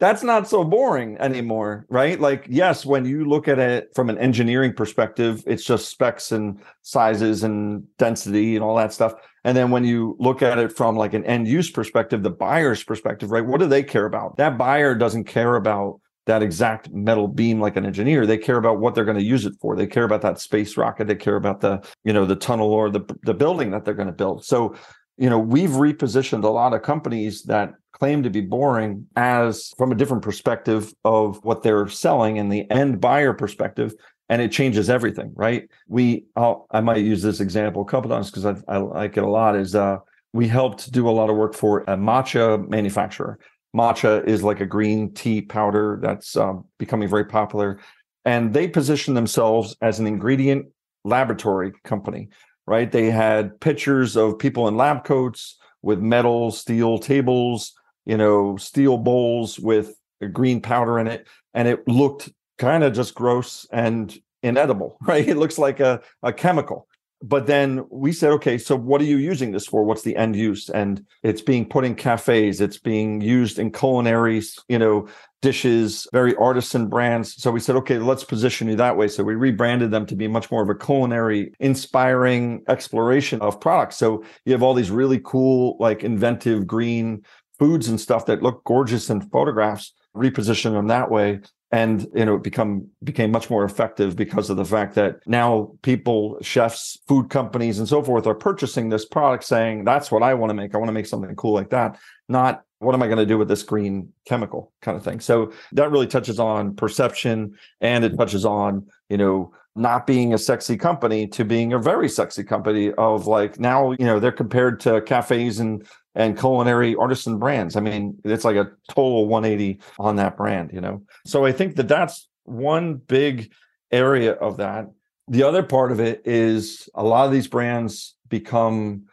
That's 0.00 0.24
not 0.24 0.48
so 0.48 0.64
boring 0.64 1.16
anymore 1.18 1.86
right? 1.88 2.18
Like 2.18 2.46
yes 2.48 2.86
when 2.86 3.04
you 3.04 3.24
look 3.24 3.48
at 3.48 3.58
it 3.58 3.90
from 3.94 4.08
an 4.08 4.18
engineering 4.18 4.72
perspective 4.72 5.42
it's 5.46 5.64
just 5.64 5.88
specs 5.88 6.32
and 6.32 6.60
sizes 6.82 7.42
and 7.42 7.84
density 7.98 8.56
and 8.56 8.64
all 8.64 8.76
that 8.76 8.92
stuff. 8.92 9.14
And 9.44 9.56
then 9.56 9.72
when 9.72 9.84
you 9.84 10.16
look 10.20 10.40
at 10.40 10.58
it 10.58 10.76
from 10.76 10.96
like 10.96 11.14
an 11.14 11.24
end 11.24 11.48
use 11.48 11.70
perspective 11.70 12.22
the 12.22 12.30
buyer's 12.30 12.82
perspective 12.82 13.30
right? 13.30 13.44
What 13.44 13.60
do 13.60 13.66
they 13.66 13.82
care 13.82 14.06
about? 14.06 14.36
That 14.38 14.56
buyer 14.56 14.94
doesn't 14.94 15.24
care 15.24 15.56
about 15.56 16.00
that 16.26 16.42
exact 16.42 16.90
metal 16.92 17.26
beam 17.26 17.60
like 17.60 17.76
an 17.76 17.84
engineer 17.84 18.26
they 18.26 18.38
care 18.38 18.56
about 18.56 18.78
what 18.78 18.94
they're 18.94 19.04
going 19.04 19.18
to 19.18 19.24
use 19.24 19.46
it 19.46 19.54
for. 19.60 19.76
They 19.76 19.86
care 19.86 20.04
about 20.04 20.22
that 20.22 20.40
space 20.40 20.76
rocket. 20.76 21.06
They 21.06 21.14
care 21.14 21.36
about 21.36 21.60
the 21.60 21.82
you 22.04 22.12
know 22.12 22.24
the 22.24 22.36
tunnel 22.36 22.72
or 22.72 22.90
the 22.90 23.02
the 23.22 23.34
building 23.34 23.70
that 23.70 23.84
they're 23.84 23.94
going 23.94 24.08
to 24.08 24.12
build. 24.12 24.44
So 24.44 24.74
you 25.18 25.28
know 25.28 25.38
we've 25.38 25.70
repositioned 25.70 26.44
a 26.44 26.48
lot 26.48 26.74
of 26.74 26.82
companies 26.82 27.42
that 27.44 27.74
claim 27.92 28.22
to 28.22 28.30
be 28.30 28.40
boring 28.40 29.06
as 29.16 29.72
from 29.76 29.92
a 29.92 29.94
different 29.94 30.22
perspective 30.22 30.92
of 31.04 31.42
what 31.44 31.62
they're 31.62 31.88
selling 31.88 32.38
and 32.38 32.50
the 32.50 32.68
end 32.70 33.00
buyer 33.00 33.32
perspective 33.32 33.94
and 34.28 34.40
it 34.40 34.50
changes 34.50 34.88
everything 34.88 35.32
right? 35.34 35.68
We 35.88 36.24
I'll, 36.36 36.66
i 36.70 36.80
might 36.80 36.98
use 36.98 37.22
this 37.22 37.40
example 37.40 37.82
a 37.82 37.84
couple 37.84 38.10
times 38.10 38.30
because 38.30 38.46
I, 38.46 38.54
I 38.68 38.78
like 38.78 39.16
it 39.16 39.24
a 39.24 39.28
lot 39.28 39.56
is 39.56 39.74
uh 39.74 39.98
we 40.32 40.48
helped 40.48 40.90
do 40.92 41.08
a 41.08 41.10
lot 41.10 41.28
of 41.28 41.36
work 41.36 41.54
for 41.54 41.80
a 41.82 41.96
matcha 41.96 42.66
manufacturer 42.68 43.38
matcha 43.76 44.26
is 44.26 44.42
like 44.42 44.60
a 44.60 44.66
green 44.66 45.12
tea 45.14 45.42
powder 45.42 45.98
that's 46.02 46.36
um, 46.36 46.64
becoming 46.78 47.08
very 47.08 47.24
popular. 47.24 47.80
And 48.24 48.54
they 48.54 48.68
position 48.68 49.14
themselves 49.14 49.76
as 49.80 49.98
an 49.98 50.06
ingredient 50.06 50.66
laboratory 51.04 51.72
company 51.84 52.28
right? 52.66 52.90
They 52.90 53.10
had 53.10 53.60
pictures 53.60 54.16
of 54.16 54.38
people 54.38 54.68
in 54.68 54.76
lab 54.76 55.04
coats 55.04 55.58
with 55.82 55.98
metal 55.98 56.50
steel 56.50 56.98
tables 56.98 57.72
you 58.04 58.16
know 58.16 58.56
steel 58.56 58.98
bowls 58.98 59.58
with 59.58 59.94
green 60.32 60.60
powder 60.60 60.98
in 60.98 61.06
it. 61.06 61.26
And 61.54 61.68
it 61.68 61.86
looked 61.88 62.30
kind 62.58 62.84
of 62.84 62.92
just 62.92 63.14
gross 63.14 63.66
and 63.72 64.16
inedible 64.42 64.96
right? 65.06 65.26
It 65.26 65.36
looks 65.36 65.58
like 65.58 65.80
a, 65.80 66.00
a 66.22 66.32
chemical 66.32 66.86
but 67.22 67.46
then 67.46 67.84
we 67.90 68.12
said 68.12 68.30
okay 68.32 68.58
so 68.58 68.76
what 68.76 69.00
are 69.00 69.04
you 69.04 69.16
using 69.16 69.52
this 69.52 69.66
for? 69.66 69.84
What's 69.84 70.02
the 70.02 70.16
end 70.16 70.36
use? 70.36 70.68
And 70.68 71.04
it's 71.22 71.40
being 71.40 71.68
put 71.68 71.84
in 71.84 71.94
cafes. 71.94 72.60
It's 72.60 72.78
being 72.78 73.20
used 73.20 73.58
in 73.58 73.70
culinary 73.70 74.42
you 74.68 74.78
know 74.78 75.08
dishes 75.40 76.06
very 76.12 76.34
artisan 76.36 76.88
brands. 76.88 77.40
So 77.40 77.50
we 77.50 77.60
said 77.60 77.76
okay 77.76 77.98
let's 77.98 78.24
position 78.24 78.68
you 78.68 78.76
that 78.76 78.96
way. 78.96 79.08
So 79.08 79.22
we 79.22 79.34
rebranded 79.34 79.90
them 79.90 80.06
to 80.06 80.16
be 80.16 80.28
much 80.28 80.50
more 80.50 80.62
of 80.62 80.68
a 80.68 80.74
culinary 80.74 81.52
inspiring 81.60 82.62
exploration 82.68 83.40
of 83.40 83.60
products. 83.60 83.96
So 83.96 84.24
you 84.44 84.52
have 84.52 84.62
all 84.62 84.74
these 84.74 84.90
really 84.90 85.20
cool 85.24 85.76
like 85.78 86.02
inventive 86.02 86.66
green 86.66 87.24
foods 87.58 87.88
and 87.88 88.00
stuff 88.00 88.26
that 88.26 88.42
look 88.42 88.64
gorgeous 88.64 89.10
in 89.10 89.20
photographs. 89.20 89.92
Reposition 90.16 90.72
them 90.72 90.88
that 90.88 91.10
way 91.10 91.40
and 91.72 92.06
you 92.14 92.24
know 92.24 92.36
it 92.36 92.42
become 92.42 92.86
became 93.02 93.30
much 93.30 93.48
more 93.50 93.64
effective 93.64 94.14
because 94.14 94.50
of 94.50 94.56
the 94.58 94.64
fact 94.64 94.94
that 94.94 95.26
now 95.26 95.72
people 95.82 96.38
chefs 96.42 96.98
food 97.08 97.30
companies 97.30 97.78
and 97.78 97.88
so 97.88 98.02
forth 98.02 98.26
are 98.26 98.34
purchasing 98.34 98.90
this 98.90 99.06
product 99.06 99.42
saying 99.42 99.84
that's 99.84 100.12
what 100.12 100.22
i 100.22 100.34
want 100.34 100.50
to 100.50 100.54
make. 100.54 100.74
I 100.74 100.78
want 100.78 100.88
to 100.88 100.92
make 100.92 101.06
something 101.06 101.34
cool 101.34 101.54
like 101.54 101.70
that 101.70 101.98
not 102.28 102.62
what 102.78 102.94
am 102.94 103.02
i 103.02 103.06
going 103.06 103.18
to 103.18 103.26
do 103.26 103.38
with 103.38 103.48
this 103.48 103.62
green 103.62 104.12
chemical 104.26 104.72
kind 104.82 104.96
of 104.96 105.04
thing. 105.04 105.20
So 105.20 105.52
that 105.72 105.90
really 105.90 106.06
touches 106.06 106.38
on 106.38 106.76
perception 106.76 107.56
and 107.80 108.04
it 108.04 108.16
touches 108.16 108.44
on 108.44 108.86
you 109.08 109.16
know 109.16 109.52
not 109.74 110.06
being 110.06 110.34
a 110.34 110.38
sexy 110.38 110.76
company 110.76 111.26
to 111.26 111.44
being 111.44 111.72
a 111.72 111.78
very 111.78 112.08
sexy 112.08 112.44
company 112.44 112.92
of 112.92 113.26
like 113.26 113.58
now 113.58 113.92
you 113.92 114.04
know 114.04 114.20
they're 114.20 114.30
compared 114.30 114.80
to 114.80 115.00
cafes 115.02 115.60
and 115.60 115.86
and 116.14 116.38
culinary 116.38 116.94
artisan 116.96 117.38
brands. 117.38 117.76
I 117.76 117.80
mean, 117.80 118.18
it's 118.24 118.44
like 118.44 118.56
a 118.56 118.70
total 118.88 119.26
180 119.26 119.80
on 119.98 120.16
that 120.16 120.36
brand, 120.36 120.70
you 120.72 120.80
know? 120.80 121.02
So 121.26 121.44
I 121.44 121.52
think 121.52 121.76
that 121.76 121.88
that's 121.88 122.28
one 122.44 122.96
big 122.96 123.52
area 123.90 124.32
of 124.32 124.58
that. 124.58 124.86
The 125.28 125.42
other 125.44 125.62
part 125.62 125.92
of 125.92 126.00
it 126.00 126.22
is 126.24 126.88
a 126.94 127.02
lot 127.02 127.26
of 127.26 127.32
these 127.32 127.46
brands 127.46 128.14
become 128.28 129.04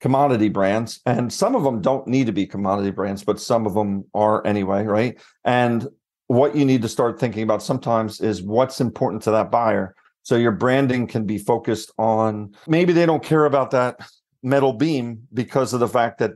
commodity 0.00 0.48
brands, 0.48 1.00
and 1.04 1.30
some 1.30 1.54
of 1.54 1.62
them 1.62 1.82
don't 1.82 2.06
need 2.06 2.26
to 2.26 2.32
be 2.32 2.46
commodity 2.46 2.90
brands, 2.90 3.22
but 3.22 3.38
some 3.38 3.66
of 3.66 3.74
them 3.74 4.04
are 4.14 4.46
anyway, 4.46 4.84
right? 4.84 5.20
And 5.44 5.86
what 6.28 6.56
you 6.56 6.64
need 6.64 6.80
to 6.82 6.88
start 6.88 7.18
thinking 7.18 7.42
about 7.42 7.62
sometimes 7.62 8.20
is 8.20 8.42
what's 8.42 8.80
important 8.80 9.22
to 9.24 9.32
that 9.32 9.50
buyer. 9.50 9.94
So 10.22 10.36
your 10.36 10.52
branding 10.52 11.06
can 11.06 11.24
be 11.24 11.38
focused 11.38 11.90
on 11.98 12.54
maybe 12.66 12.92
they 12.92 13.04
don't 13.04 13.22
care 13.22 13.46
about 13.46 13.72
that 13.72 14.00
metal 14.42 14.72
beam 14.72 15.26
because 15.32 15.72
of 15.72 15.80
the 15.80 15.88
fact 15.88 16.18
that 16.18 16.32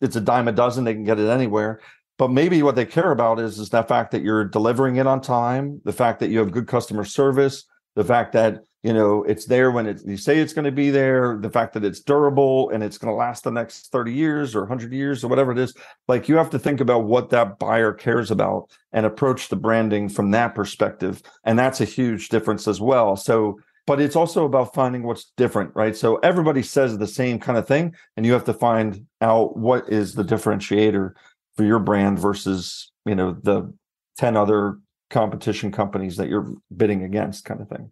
it's 0.00 0.16
a 0.16 0.20
dime 0.20 0.48
a 0.48 0.52
dozen 0.52 0.84
they 0.84 0.94
can 0.94 1.04
get 1.04 1.18
it 1.18 1.28
anywhere. 1.28 1.80
But 2.18 2.30
maybe 2.32 2.62
what 2.62 2.74
they 2.74 2.86
care 2.86 3.12
about 3.12 3.38
is 3.38 3.58
is 3.58 3.70
that 3.70 3.88
fact 3.88 4.10
that 4.12 4.22
you're 4.22 4.44
delivering 4.44 4.96
it 4.96 5.06
on 5.06 5.20
time 5.20 5.80
the 5.84 5.92
fact 5.92 6.20
that 6.20 6.30
you 6.30 6.38
have 6.38 6.50
good 6.50 6.66
customer 6.66 7.04
service 7.04 7.64
the 7.98 8.04
fact 8.04 8.32
that 8.32 8.62
you 8.84 8.92
know 8.92 9.24
it's 9.24 9.46
there 9.46 9.72
when 9.72 9.86
it, 9.86 10.00
you 10.06 10.16
say 10.16 10.38
it's 10.38 10.52
going 10.52 10.64
to 10.64 10.70
be 10.70 10.88
there 10.88 11.36
the 11.40 11.50
fact 11.50 11.74
that 11.74 11.84
it's 11.84 11.98
durable 11.98 12.70
and 12.70 12.82
it's 12.82 12.96
going 12.96 13.12
to 13.12 13.16
last 13.16 13.42
the 13.42 13.50
next 13.50 13.90
30 13.90 14.12
years 14.12 14.54
or 14.54 14.60
100 14.60 14.92
years 14.92 15.24
or 15.24 15.28
whatever 15.28 15.50
it 15.50 15.58
is. 15.58 15.74
Like 16.06 16.28
you 16.28 16.36
have 16.36 16.50
to 16.50 16.60
think 16.60 16.80
about 16.80 17.04
what 17.04 17.30
that 17.30 17.58
buyer 17.58 17.92
cares 17.92 18.30
about 18.30 18.70
and 18.92 19.04
approach 19.04 19.48
the 19.48 19.56
branding 19.56 20.08
from 20.08 20.30
that 20.30 20.54
perspective. 20.54 21.22
And 21.42 21.58
that's 21.58 21.80
a 21.80 21.84
huge 21.84 22.28
difference 22.28 22.68
as 22.68 22.80
well. 22.80 23.16
So 23.16 23.58
but 23.88 24.02
it's 24.02 24.14
also 24.14 24.44
about 24.44 24.74
finding 24.74 25.02
what's 25.02 25.32
different, 25.38 25.74
right? 25.74 25.96
So 25.96 26.16
everybody 26.16 26.62
says 26.62 26.98
the 26.98 27.06
same 27.06 27.38
kind 27.40 27.56
of 27.56 27.66
thing, 27.66 27.96
and 28.16 28.26
you 28.26 28.34
have 28.34 28.44
to 28.44 28.52
find 28.52 29.06
out 29.22 29.56
what 29.56 29.88
is 29.88 30.14
the 30.14 30.22
differentiator 30.22 31.14
for 31.56 31.64
your 31.64 31.80
brand 31.80 32.18
versus 32.18 32.92
you 33.04 33.14
know 33.14 33.36
the 33.42 33.72
10 34.18 34.36
other 34.36 34.78
competition 35.10 35.72
companies 35.72 36.16
that 36.18 36.28
you're 36.28 36.52
bidding 36.76 37.02
against 37.02 37.44
kind 37.44 37.60
of 37.60 37.68
thing 37.68 37.90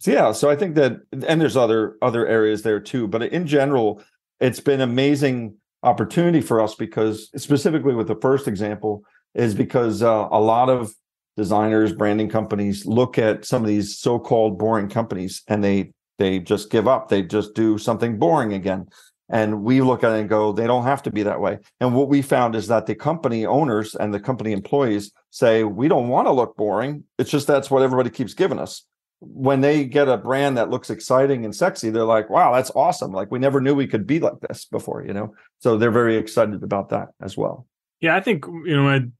so 0.00 0.10
yeah 0.10 0.32
so 0.32 0.50
i 0.50 0.56
think 0.56 0.74
that 0.74 0.98
and 1.26 1.40
there's 1.40 1.56
other 1.56 1.96
other 2.02 2.26
areas 2.26 2.62
there 2.62 2.80
too 2.80 3.06
but 3.06 3.22
in 3.22 3.46
general 3.46 4.02
it's 4.40 4.58
been 4.58 4.80
amazing 4.80 5.54
opportunity 5.82 6.40
for 6.40 6.60
us 6.60 6.74
because 6.74 7.30
specifically 7.40 7.94
with 7.94 8.08
the 8.08 8.16
first 8.16 8.48
example 8.48 9.04
is 9.34 9.54
because 9.54 10.02
uh, 10.02 10.26
a 10.30 10.40
lot 10.40 10.68
of 10.68 10.92
designers, 11.36 11.92
branding 11.92 12.28
companies 12.28 12.86
look 12.86 13.18
at 13.18 13.44
some 13.44 13.62
of 13.62 13.68
these 13.68 13.98
so-called 13.98 14.58
boring 14.58 14.88
companies 14.88 15.42
and 15.48 15.62
they 15.62 15.92
they 16.18 16.38
just 16.38 16.70
give 16.70 16.88
up. 16.88 17.08
They 17.08 17.22
just 17.22 17.54
do 17.54 17.78
something 17.78 18.18
boring 18.18 18.52
again. 18.52 18.86
And 19.28 19.64
we 19.64 19.82
look 19.82 20.04
at 20.04 20.12
it 20.12 20.20
and 20.20 20.28
go, 20.28 20.52
they 20.52 20.66
don't 20.66 20.84
have 20.84 21.02
to 21.02 21.10
be 21.10 21.24
that 21.24 21.40
way. 21.40 21.58
And 21.80 21.94
what 21.94 22.08
we 22.08 22.22
found 22.22 22.54
is 22.54 22.68
that 22.68 22.86
the 22.86 22.94
company 22.94 23.44
owners 23.44 23.94
and 23.96 24.14
the 24.14 24.20
company 24.20 24.52
employees 24.52 25.12
say, 25.30 25.64
we 25.64 25.88
don't 25.88 26.08
want 26.08 26.26
to 26.28 26.32
look 26.32 26.56
boring. 26.56 27.04
It's 27.18 27.30
just 27.30 27.46
that's 27.46 27.70
what 27.70 27.82
everybody 27.82 28.10
keeps 28.10 28.34
giving 28.34 28.58
us. 28.58 28.84
When 29.18 29.62
they 29.62 29.84
get 29.84 30.08
a 30.08 30.16
brand 30.16 30.58
that 30.58 30.70
looks 30.70 30.90
exciting 30.90 31.44
and 31.44 31.54
sexy, 31.54 31.90
they're 31.90 32.04
like, 32.04 32.30
wow, 32.30 32.54
that's 32.54 32.70
awesome. 32.76 33.12
Like 33.12 33.32
we 33.32 33.40
never 33.40 33.60
knew 33.60 33.74
we 33.74 33.88
could 33.88 34.06
be 34.06 34.20
like 34.20 34.38
this 34.48 34.66
before, 34.66 35.04
you 35.04 35.12
know? 35.12 35.34
So 35.58 35.76
they're 35.76 35.90
very 35.90 36.16
excited 36.16 36.62
about 36.62 36.90
that 36.90 37.08
as 37.20 37.36
well. 37.36 37.66
Yeah, 38.00 38.14
I 38.14 38.20
think, 38.20 38.44
you 38.46 38.76
know, 38.76 39.10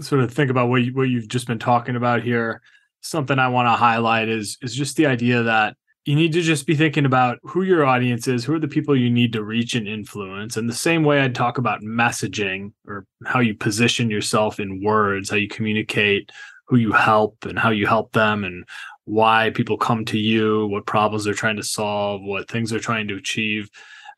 sort 0.00 0.22
of 0.22 0.32
think 0.32 0.50
about 0.50 0.68
what 0.68 0.82
you, 0.82 0.92
what 0.92 1.08
you've 1.08 1.28
just 1.28 1.46
been 1.46 1.58
talking 1.58 1.96
about 1.96 2.22
here, 2.22 2.62
something 3.00 3.38
I 3.38 3.48
want 3.48 3.66
to 3.66 3.72
highlight 3.72 4.28
is 4.28 4.58
is 4.62 4.74
just 4.74 4.96
the 4.96 5.06
idea 5.06 5.42
that 5.42 5.76
you 6.06 6.14
need 6.14 6.32
to 6.32 6.40
just 6.40 6.66
be 6.66 6.76
thinking 6.76 7.04
about 7.04 7.38
who 7.42 7.62
your 7.62 7.84
audience 7.84 8.28
is, 8.28 8.44
who 8.44 8.54
are 8.54 8.60
the 8.60 8.68
people 8.68 8.96
you 8.96 9.10
need 9.10 9.32
to 9.32 9.42
reach 9.42 9.74
and 9.74 9.88
influence. 9.88 10.56
And 10.56 10.68
the 10.68 10.74
same 10.74 11.02
way 11.02 11.20
I'd 11.20 11.34
talk 11.34 11.58
about 11.58 11.82
messaging 11.82 12.72
or 12.86 13.06
how 13.26 13.40
you 13.40 13.54
position 13.54 14.08
yourself 14.08 14.60
in 14.60 14.84
words, 14.84 15.30
how 15.30 15.36
you 15.36 15.48
communicate 15.48 16.30
who 16.68 16.76
you 16.76 16.92
help 16.92 17.44
and 17.44 17.58
how 17.58 17.70
you 17.70 17.88
help 17.88 18.12
them 18.12 18.44
and 18.44 18.64
why 19.04 19.50
people 19.50 19.76
come 19.76 20.04
to 20.04 20.18
you, 20.18 20.68
what 20.68 20.86
problems 20.86 21.24
they're 21.24 21.34
trying 21.34 21.56
to 21.56 21.62
solve, 21.64 22.22
what 22.22 22.48
things 22.48 22.70
they're 22.70 22.78
trying 22.78 23.08
to 23.08 23.16
achieve. 23.16 23.68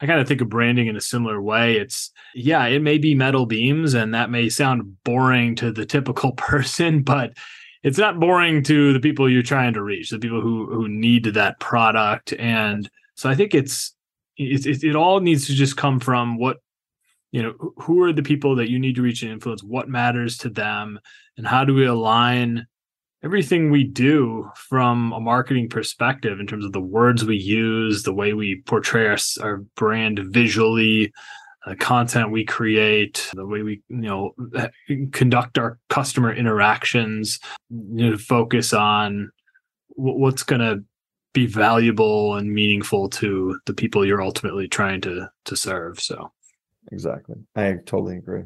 I 0.00 0.07
kind 0.07 0.21
of 0.21 0.28
think 0.28 0.40
of 0.40 0.49
branding 0.49 0.87
in 0.87 0.97
a 0.97 1.00
similar 1.00 1.43
way. 1.43 1.76
It's, 1.76 2.11
yeah, 2.35 2.67
it 2.67 2.83
may 2.83 2.99
be 2.99 3.14
metal 3.14 3.47
beams 3.47 3.95
and 3.95 4.14
that 4.14 4.31
may 4.31 4.49
sound 4.49 5.02
boring 5.05 5.57
to 5.57 5.73
the 5.73 5.87
typical 5.87 6.33
person, 6.37 7.02
but 7.02 7.33
it's 7.83 7.99
not 7.99 8.21
boring 8.21 8.62
to 8.64 8.93
the 8.93 9.00
people 9.00 9.31
you're 9.31 9.43
trying 9.43 9.75
to 9.75 9.83
reach, 9.83 10.11
the 10.11 10.19
people 10.19 10.40
who 10.40 10.67
who 10.67 10.88
need 10.88 11.25
that 11.25 11.61
product. 11.61 12.33
And 12.35 12.88
so 13.14 13.28
I 13.28 13.35
think 13.35 13.55
it's 13.55 13.95
it, 14.37 14.67
it, 14.67 14.85
it 14.85 14.97
all 14.97 15.21
needs 15.21 15.47
to 15.47 15.55
just 15.55 15.76
come 15.76 16.00
from 16.00 16.38
what 16.38 16.59
you 17.31 17.43
know 17.43 17.55
who 17.78 18.02
are 18.02 18.12
the 18.12 18.23
people 18.23 18.57
that 18.57 18.71
you 18.71 18.78
need 18.78 18.97
to 18.97 19.02
reach 19.02 19.23
and 19.23 19.31
influence 19.31 19.62
what 19.62 19.88
matters 19.88 20.38
to 20.38 20.49
them 20.49 20.99
and 21.37 21.47
how 21.47 21.64
do 21.64 21.75
we 21.75 21.87
align 21.87 22.67
everything 23.22 23.70
we 23.70 23.84
do 23.84 24.50
from 24.54 25.12
a 25.12 25.20
marketing 25.20 25.68
perspective 25.68 26.38
in 26.38 26.46
terms 26.46 26.64
of 26.64 26.72
the 26.72 26.80
words 26.80 27.25
we 27.25 27.37
use, 27.37 28.02
the 28.02 28.14
way 28.14 28.32
we 28.32 28.62
portray 28.66 29.06
our, 29.06 29.18
our 29.42 29.56
brand 29.76 30.20
visually, 30.20 31.12
the 31.66 31.76
content 31.76 32.30
we 32.30 32.44
create, 32.44 33.28
the 33.34 33.46
way 33.46 33.62
we, 33.62 33.82
you 33.88 33.96
know, 33.96 34.34
conduct 35.12 35.58
our 35.58 35.78
customer 35.88 36.32
interactions, 36.32 37.40
you 37.70 38.10
know, 38.10 38.16
focus 38.16 38.72
on 38.72 39.30
what's 39.88 40.44
going 40.44 40.60
to 40.60 40.82
be 41.34 41.46
valuable 41.46 42.37
and 42.37 42.52
meaningful 42.52 43.08
to 43.08 43.58
the 43.66 43.75
people 43.75 44.04
you're 44.04 44.22
ultimately 44.22 44.68
trying 44.68 45.00
to 45.00 45.28
to 45.44 45.56
serve. 45.56 46.00
So, 46.00 46.32
exactly, 46.90 47.37
I 47.54 47.76
totally 47.84 48.16
agree. 48.16 48.44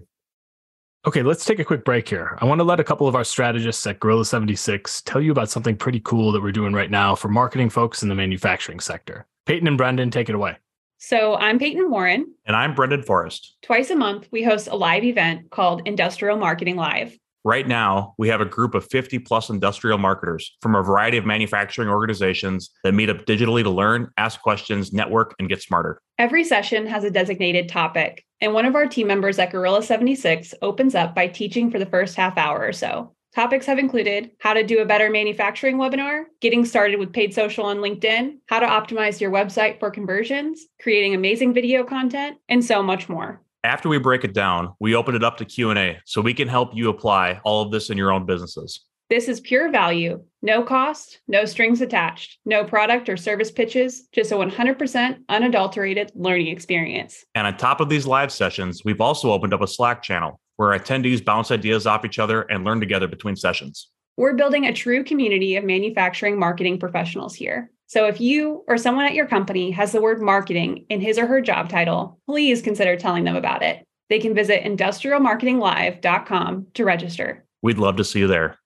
Okay, 1.05 1.25
let's 1.25 1.45
take 1.45 1.59
a 1.59 1.65
quick 1.65 1.85
break 1.85 2.09
here. 2.09 2.39
I 2.41 2.45
want 2.45 2.61
to 2.61 2.65
let 2.65 2.79
a 2.79 2.85
couple 2.85 3.09
of 3.09 3.17
our 3.17 3.25
strategists 3.25 3.85
at 3.89 3.99
Gorilla 3.99 4.25
76 4.25 5.03
tell 5.03 5.21
you 5.21 5.33
about 5.33 5.51
something 5.51 5.77
pretty 5.77 5.99
cool 5.99 6.31
that 6.31 6.41
we're 6.41 6.53
doing 6.53 6.73
right 6.73 6.93
now 6.93 7.17
for 7.17 7.27
marketing 7.27 7.71
folks 7.71 8.05
in 8.05 8.09
the 8.09 8.15
manufacturing 8.15 8.79
sector. 8.79 9.27
Peyton 9.45 9.67
and 9.67 9.77
Brendan, 9.77 10.13
take 10.13 10.29
it 10.29 10.37
away. 10.37 10.59
So, 10.99 11.35
I'm 11.35 11.59
Peyton 11.59 11.91
Warren. 11.91 12.33
And 12.45 12.55
I'm 12.55 12.77
Brendan 12.77 13.03
Forrest. 13.03 13.57
Twice 13.63 13.91
a 13.91 13.97
month, 13.97 14.29
we 14.31 14.45
host 14.45 14.69
a 14.69 14.77
live 14.77 15.03
event 15.03 15.51
called 15.51 15.83
Industrial 15.89 16.37
Marketing 16.37 16.77
Live. 16.77 17.19
Right 17.45 17.67
now, 17.67 18.15
we 18.19 18.29
have 18.29 18.41
a 18.41 18.45
group 18.45 18.77
of 18.77 18.89
50 18.89 19.19
plus 19.19 19.51
industrial 19.51 19.99
marketers 19.99 20.57
from 20.63 20.77
a 20.77 20.83
variety 20.83 21.17
of 21.17 21.27
manufacturing 21.27 21.89
organizations 21.89 22.71
that 22.85 22.93
meet 22.93 23.11
up 23.11 23.27
digitally 23.27 23.65
to 23.65 23.71
learn, 23.71 24.11
ask 24.17 24.41
questions, 24.41 24.93
network, 24.93 25.35
and 25.41 25.49
get 25.49 25.61
smarter. 25.61 26.01
Every 26.19 26.45
session 26.45 26.87
has 26.87 27.03
a 27.03 27.11
designated 27.11 27.69
topic, 27.69 28.25
and 28.41 28.55
one 28.55 28.65
of 28.65 28.77
our 28.77 28.87
team 28.87 29.09
members 29.09 29.41
at 29.41 29.51
Gorilla 29.51 29.83
76 29.83 30.55
opens 30.63 30.95
up 30.95 31.17
by 31.17 31.27
teaching 31.27 31.69
for 31.69 31.81
the 31.81 31.87
first 31.87 32.15
half 32.15 32.39
hour 32.39 32.65
or 32.65 32.73
so. 32.73 33.13
Topics 33.35 33.67
have 33.67 33.79
included 33.79 34.31
how 34.39 34.55
to 34.55 34.63
do 34.63 34.81
a 34.81 34.87
better 34.87 35.11
manufacturing 35.11 35.79
webinar, 35.79 36.25
getting 36.41 36.65
started 36.65 37.01
with 37.01 37.13
paid 37.13 37.35
social 37.35 37.65
on 37.65 37.79
LinkedIn, 37.79 38.37
how 38.47 38.61
to 38.61 38.67
optimize 38.67 39.21
your 39.21 39.33
website 39.33 39.81
for 39.81 39.91
conversions, 39.91 40.67
creating 40.81 41.15
amazing 41.15 41.55
video 41.55 41.83
content, 41.83 42.37
and 42.49 42.65
so 42.65 42.85
much 42.85 43.09
more. 43.09 43.43
After 43.65 43.89
we 43.89 43.99
break 43.99 44.25
it 44.25 44.35
down, 44.35 44.75
we 44.81 44.97
open 44.97 45.15
it 45.15 45.23
up 45.23 45.37
to 45.37 45.45
Q&A 45.45 46.01
so 46.05 46.21
we 46.21 46.35
can 46.35 46.49
help 46.49 46.75
you 46.75 46.89
apply 46.89 47.41
all 47.45 47.63
of 47.63 47.71
this 47.71 47.91
in 47.91 47.97
your 47.97 48.11
own 48.11 48.27
businesses. 48.27 48.81
This 49.09 49.29
is 49.29 49.39
pure 49.41 49.71
value, 49.71 50.25
no 50.41 50.65
cost, 50.65 51.21
no 51.29 51.45
strings 51.45 51.81
attached, 51.81 52.39
no 52.45 52.65
product 52.65 53.09
or 53.09 53.17
service 53.17 53.53
pitches, 53.53 54.09
just 54.11 54.33
a 54.33 54.35
100% 54.35 55.19
unadulterated 55.29 56.11
learning 56.17 56.49
experience. 56.49 57.25
And 57.37 57.47
on 57.47 57.57
top 57.57 57.81
of 57.81 57.89
these 57.89 58.05
live 58.05 58.33
sessions, 58.33 58.83
we've 58.85 59.01
also 59.01 59.31
opened 59.31 59.55
up 59.55 59.63
a 59.63 59.69
Slack 59.69 60.03
channel 60.03 60.41
where 60.57 60.77
attendees 60.77 61.25
bounce 61.25 61.53
ideas 61.53 61.87
off 61.87 62.05
each 62.05 62.19
other 62.19 62.43
and 62.43 62.65
learn 62.65 62.81
together 62.81 63.07
between 63.07 63.37
sessions. 63.37 63.92
We're 64.17 64.35
building 64.35 64.67
a 64.67 64.73
true 64.73 65.05
community 65.05 65.57
of 65.57 65.65
manufacturing 65.65 66.39
marketing 66.39 66.79
professionals 66.79 67.35
here. 67.35 67.71
So 67.87 68.07
if 68.07 68.21
you 68.21 68.65
or 68.69 68.79
someone 68.79 69.07
at 69.07 69.15
your 69.15 69.27
company 69.27 69.71
has 69.71 69.93
the 69.93 70.01
word 70.01 70.21
marketing 70.21 70.87
in 70.89 71.01
his 71.01 71.19
or 71.19 71.27
her 71.27 71.41
job 71.41 71.69
title, 71.69 72.19
please 72.27 72.63
consider 72.63 72.97
telling 72.97 73.25
them 73.25 73.37
about 73.37 73.63
it. 73.63 73.85
They 74.11 74.19
can 74.19 74.35
visit 74.35 74.65
industrialmarketinglive.com 74.65 76.67
to 76.75 76.85
register. 76.85 77.45
We'd 77.63 77.79
love 77.79 77.97
to 77.97 78.05
see 78.05 78.21
you 78.21 78.27
there. 78.27 78.59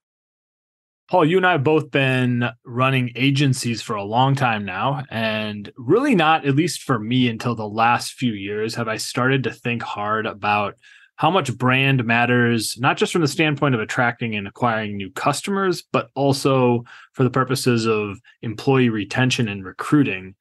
Paul, 1.09 1.23
you 1.23 1.37
and 1.37 1.45
I 1.45 1.53
have 1.53 1.63
both 1.63 1.89
been 1.89 2.49
running 2.65 3.13
agencies 3.15 3.81
for 3.81 3.95
a 3.95 4.03
long 4.03 4.35
time 4.35 4.65
now. 4.65 5.05
And 5.09 5.71
really, 5.77 6.15
not, 6.15 6.45
at 6.45 6.57
least 6.57 6.83
for 6.83 6.99
me, 6.99 7.29
until 7.29 7.55
the 7.55 7.67
last 7.67 8.13
few 8.13 8.33
years, 8.33 8.75
have 8.75 8.89
I 8.89 8.97
started 8.97 9.43
to 9.43 9.53
think 9.53 9.83
hard 9.83 10.25
about 10.25 10.75
how 11.17 11.31
much 11.31 11.55
brand 11.57 12.05
matters, 12.05 12.77
not 12.79 12.95
just 12.95 13.11
from 13.11 13.21
the 13.23 13.27
standpoint 13.27 13.75
of 13.75 13.81
attracting 13.81 14.35
and 14.35 14.47
acquiring 14.47 14.95
new 14.95 15.11
customers, 15.11 15.83
but 15.91 16.09
also 16.15 16.83
for 17.13 17.23
the 17.23 17.29
purposes 17.29 17.87
of 17.87 18.19
employee 18.43 18.89
retention 18.89 19.47
and 19.47 19.65
recruiting. 19.65 20.35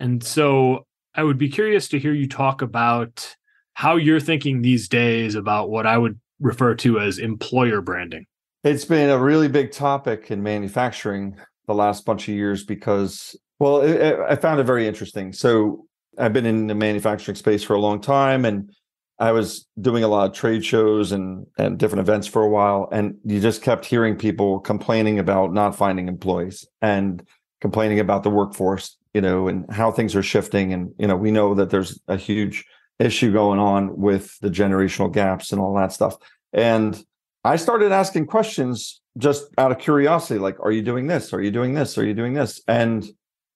And 0.00 0.24
so 0.24 0.86
I 1.14 1.22
would 1.22 1.38
be 1.38 1.50
curious 1.50 1.88
to 1.88 1.98
hear 1.98 2.14
you 2.14 2.26
talk 2.26 2.62
about 2.62 3.36
how 3.74 3.96
you're 3.96 4.20
thinking 4.20 4.62
these 4.62 4.88
days 4.88 5.34
about 5.34 5.68
what 5.68 5.86
I 5.86 5.98
would 5.98 6.18
refer 6.40 6.74
to 6.76 7.00
as 7.00 7.18
employer 7.18 7.82
branding. 7.82 8.24
It's 8.64 8.86
been 8.86 9.10
a 9.10 9.18
really 9.18 9.48
big 9.48 9.72
topic 9.72 10.30
in 10.30 10.42
manufacturing 10.42 11.36
the 11.66 11.74
last 11.74 12.06
bunch 12.06 12.28
of 12.28 12.34
years 12.34 12.64
because, 12.64 13.36
well, 13.58 13.82
it, 13.82 14.00
it, 14.00 14.20
I 14.26 14.36
found 14.36 14.58
it 14.58 14.64
very 14.64 14.88
interesting. 14.88 15.34
So 15.34 15.86
I've 16.16 16.32
been 16.32 16.46
in 16.46 16.66
the 16.66 16.74
manufacturing 16.74 17.34
space 17.34 17.62
for 17.62 17.74
a 17.74 17.80
long 17.80 18.00
time 18.00 18.46
and 18.46 18.70
I 19.18 19.30
was 19.32 19.66
doing 19.80 20.02
a 20.02 20.08
lot 20.08 20.28
of 20.28 20.36
trade 20.36 20.64
shows 20.64 21.12
and 21.12 21.46
and 21.56 21.78
different 21.78 22.00
events 22.00 22.26
for 22.26 22.42
a 22.42 22.48
while, 22.48 22.88
and 22.90 23.16
you 23.24 23.40
just 23.40 23.62
kept 23.62 23.84
hearing 23.84 24.16
people 24.16 24.60
complaining 24.60 25.18
about 25.18 25.52
not 25.52 25.76
finding 25.76 26.08
employees 26.08 26.66
and 26.82 27.22
complaining 27.60 28.00
about 28.00 28.24
the 28.24 28.30
workforce, 28.30 28.96
you 29.12 29.20
know, 29.20 29.46
and 29.48 29.72
how 29.72 29.90
things 29.92 30.16
are 30.16 30.22
shifting. 30.22 30.72
And 30.72 30.92
you 30.98 31.06
know, 31.06 31.16
we 31.16 31.30
know 31.30 31.54
that 31.54 31.70
there's 31.70 32.00
a 32.08 32.16
huge 32.16 32.64
issue 32.98 33.32
going 33.32 33.60
on 33.60 33.96
with 33.96 34.38
the 34.40 34.50
generational 34.50 35.12
gaps 35.12 35.52
and 35.52 35.60
all 35.60 35.74
that 35.76 35.92
stuff. 35.92 36.16
And 36.52 37.02
I 37.44 37.56
started 37.56 37.92
asking 37.92 38.26
questions 38.26 39.00
just 39.18 39.44
out 39.58 39.70
of 39.70 39.78
curiosity, 39.78 40.40
like, 40.40 40.58
"Are 40.60 40.72
you 40.72 40.82
doing 40.82 41.06
this? 41.06 41.32
Are 41.32 41.40
you 41.40 41.52
doing 41.52 41.74
this? 41.74 41.96
Are 41.98 42.04
you 42.04 42.14
doing 42.14 42.34
this?" 42.34 42.60
And 42.66 43.04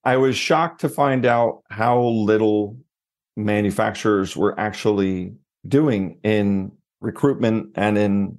I 0.05 0.17
was 0.19 0.37
shocked 0.37 0.81
to 0.83 0.89
find 0.89 1.27
out 1.27 1.63
how 1.69 2.01
little 2.01 2.77
manufacturers 3.37 4.37
were 4.37 4.59
actually 4.59 5.35
doing 5.67 6.19
in 6.23 6.73
recruitment 7.01 7.71
and 7.75 7.99
in 7.99 8.39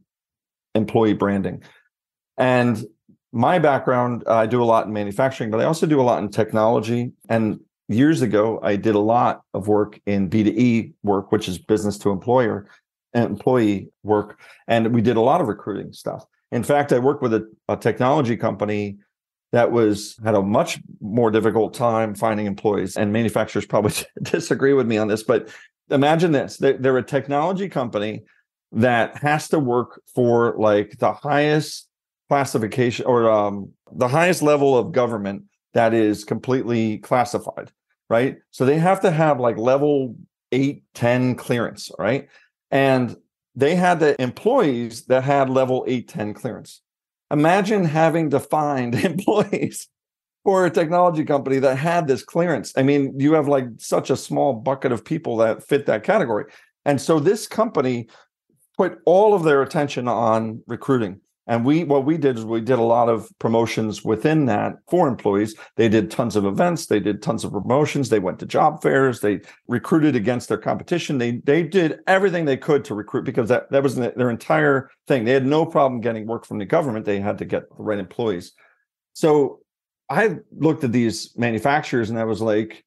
employee 0.76 1.14
branding. 1.14 1.64
And 2.38 2.84
my 3.32 3.60
background, 3.60 4.24
I 4.28 4.46
do 4.46 4.64
a 4.64 4.66
lot 4.66 4.88
in 4.88 4.94
manufacturing, 4.94 5.52
but 5.52 5.60
I 5.60 5.66
also 5.66 5.86
do 5.86 6.02
a 6.02 6.04
lot 6.04 6.24
in 6.24 6.30
technology. 6.30 7.12
And 7.28 7.60
years 7.88 8.22
ago, 8.22 8.60
I 8.64 8.76
did 8.76 8.96
a 8.96 9.00
lot 9.00 9.42
of 9.54 9.68
work 9.68 10.00
in 10.06 10.30
B2E 10.30 10.94
work, 11.04 11.32
which 11.32 11.48
is 11.48 11.58
business 11.58 11.98
to 12.00 12.12
employer 12.12 12.68
and 13.14 13.26
employee 13.26 13.90
work. 14.04 14.40
And 14.68 14.94
we 14.94 15.02
did 15.02 15.18
a 15.18 15.22
lot 15.22 15.42
of 15.42 15.48
recruiting 15.48 15.94
stuff. 15.94 16.26
In 16.52 16.64
fact, 16.64 16.92
I 16.92 17.00
worked 17.00 17.22
with 17.22 17.34
a, 17.34 17.52
a 17.68 17.78
technology 17.78 18.38
company 18.38 18.98
that 19.52 19.72
was 19.72 20.18
had 20.24 20.36
a 20.36 20.42
much 20.42 20.80
more 21.02 21.32
difficult 21.32 21.74
time 21.74 22.14
finding 22.14 22.46
employees 22.46 22.96
and 22.98 23.12
manufacturers 23.12 23.66
probably 23.66 23.94
disagree 24.24 24.74
with 24.74 24.88
me 24.88 24.98
on 24.98 25.08
this 25.08 25.24
but 25.24 25.50
imagine 25.92 26.32
this 26.32 26.58
they're, 26.58 26.98
a 26.98 27.04
technology 27.04 27.70
company 27.70 28.24
that 28.72 29.18
has 29.18 29.50
to 29.50 29.60
work 29.60 30.02
for 30.14 30.56
like 30.58 30.98
the 31.00 31.14
highest 31.14 31.88
classification 32.30 33.06
or 33.06 33.30
um, 33.30 33.72
the 33.92 34.08
highest 34.08 34.42
level 34.42 34.78
of 34.78 34.92
government 34.92 35.44
that 35.74 35.94
is 35.94 36.24
completely 36.24 36.98
classified 37.00 37.72
right? 38.10 38.38
So 38.52 38.66
they 38.66 38.80
have 38.80 39.02
to 39.02 39.12
have 39.12 39.40
like 39.40 39.58
level 39.58 40.16
8 40.52 40.84
10 40.94 41.36
clearance 41.36 41.92
right? 41.98 42.28
And 42.72 43.16
they 43.56 43.76
had 43.76 44.00
the 44.00 44.20
employees 44.22 45.06
that 45.06 45.24
had 45.24 45.50
level 45.50 45.84
8 45.88 46.08
10 46.08 46.34
clearance. 46.34 46.82
Imagine 47.32 47.86
having 47.86 48.32
to 48.32 48.40
find 48.40 48.96
employees 49.06 49.88
for 50.50 50.66
a 50.66 50.72
technology 50.72 51.24
company 51.24 51.60
that 51.60 51.78
had 51.78 52.08
this 52.08 52.24
clearance. 52.24 52.74
I 52.76 52.82
mean, 52.82 53.14
you 53.20 53.34
have 53.34 53.48
like 53.48 53.68
such 53.78 54.10
a 54.10 54.18
small 54.18 54.52
bucket 54.52 54.92
of 54.92 55.06
people 55.06 55.38
that 55.38 55.62
fit 55.62 55.86
that 55.86 56.04
category. 56.04 56.46
And 56.86 57.00
so 57.00 57.20
this 57.20 57.46
company 57.46 58.10
put 58.76 58.98
all 59.06 59.36
of 59.36 59.44
their 59.44 59.62
attention 59.62 60.08
on 60.08 60.64
recruiting. 60.66 61.22
And 61.46 61.64
we 61.64 61.84
what 61.84 62.04
we 62.04 62.18
did 62.18 62.40
is 62.40 62.46
we 62.46 62.62
did 62.62 62.80
a 62.80 62.84
lot 62.84 63.10
of 63.10 63.30
promotions 63.38 64.04
within 64.04 64.48
that 64.48 64.74
for 64.90 65.08
employees. 65.08 65.54
They 65.76 65.88
did 65.88 66.10
tons 66.10 66.36
of 66.36 66.46
events, 66.46 66.88
they 66.88 67.00
did 67.00 67.22
tons 67.22 67.44
of 67.44 67.52
promotions, 67.52 68.10
they 68.10 68.18
went 68.18 68.40
to 68.40 68.48
job 68.48 68.82
fairs, 68.82 69.20
they 69.20 69.42
recruited 69.68 70.16
against 70.16 70.50
their 70.50 70.58
competition. 70.58 71.20
They 71.20 71.42
they 71.46 71.62
did 71.62 72.00
everything 72.08 72.46
they 72.46 72.58
could 72.58 72.84
to 72.86 72.96
recruit 72.96 73.24
because 73.24 73.50
that, 73.50 73.70
that 73.70 73.84
was 73.84 73.98
their 73.98 74.32
entire 74.32 74.90
thing. 75.08 75.26
They 75.26 75.34
had 75.34 75.46
no 75.46 75.64
problem 75.64 76.02
getting 76.02 76.26
work 76.26 76.48
from 76.48 76.58
the 76.58 76.66
government. 76.66 77.06
They 77.06 77.20
had 77.20 77.38
to 77.38 77.46
get 77.46 77.70
the 77.70 77.84
right 77.84 78.00
employees. 78.00 78.54
So 79.14 79.60
I 80.10 80.38
looked 80.58 80.84
at 80.84 80.92
these 80.92 81.36
manufacturers 81.38 82.10
and 82.10 82.18
I 82.18 82.24
was 82.24 82.42
like, 82.42 82.84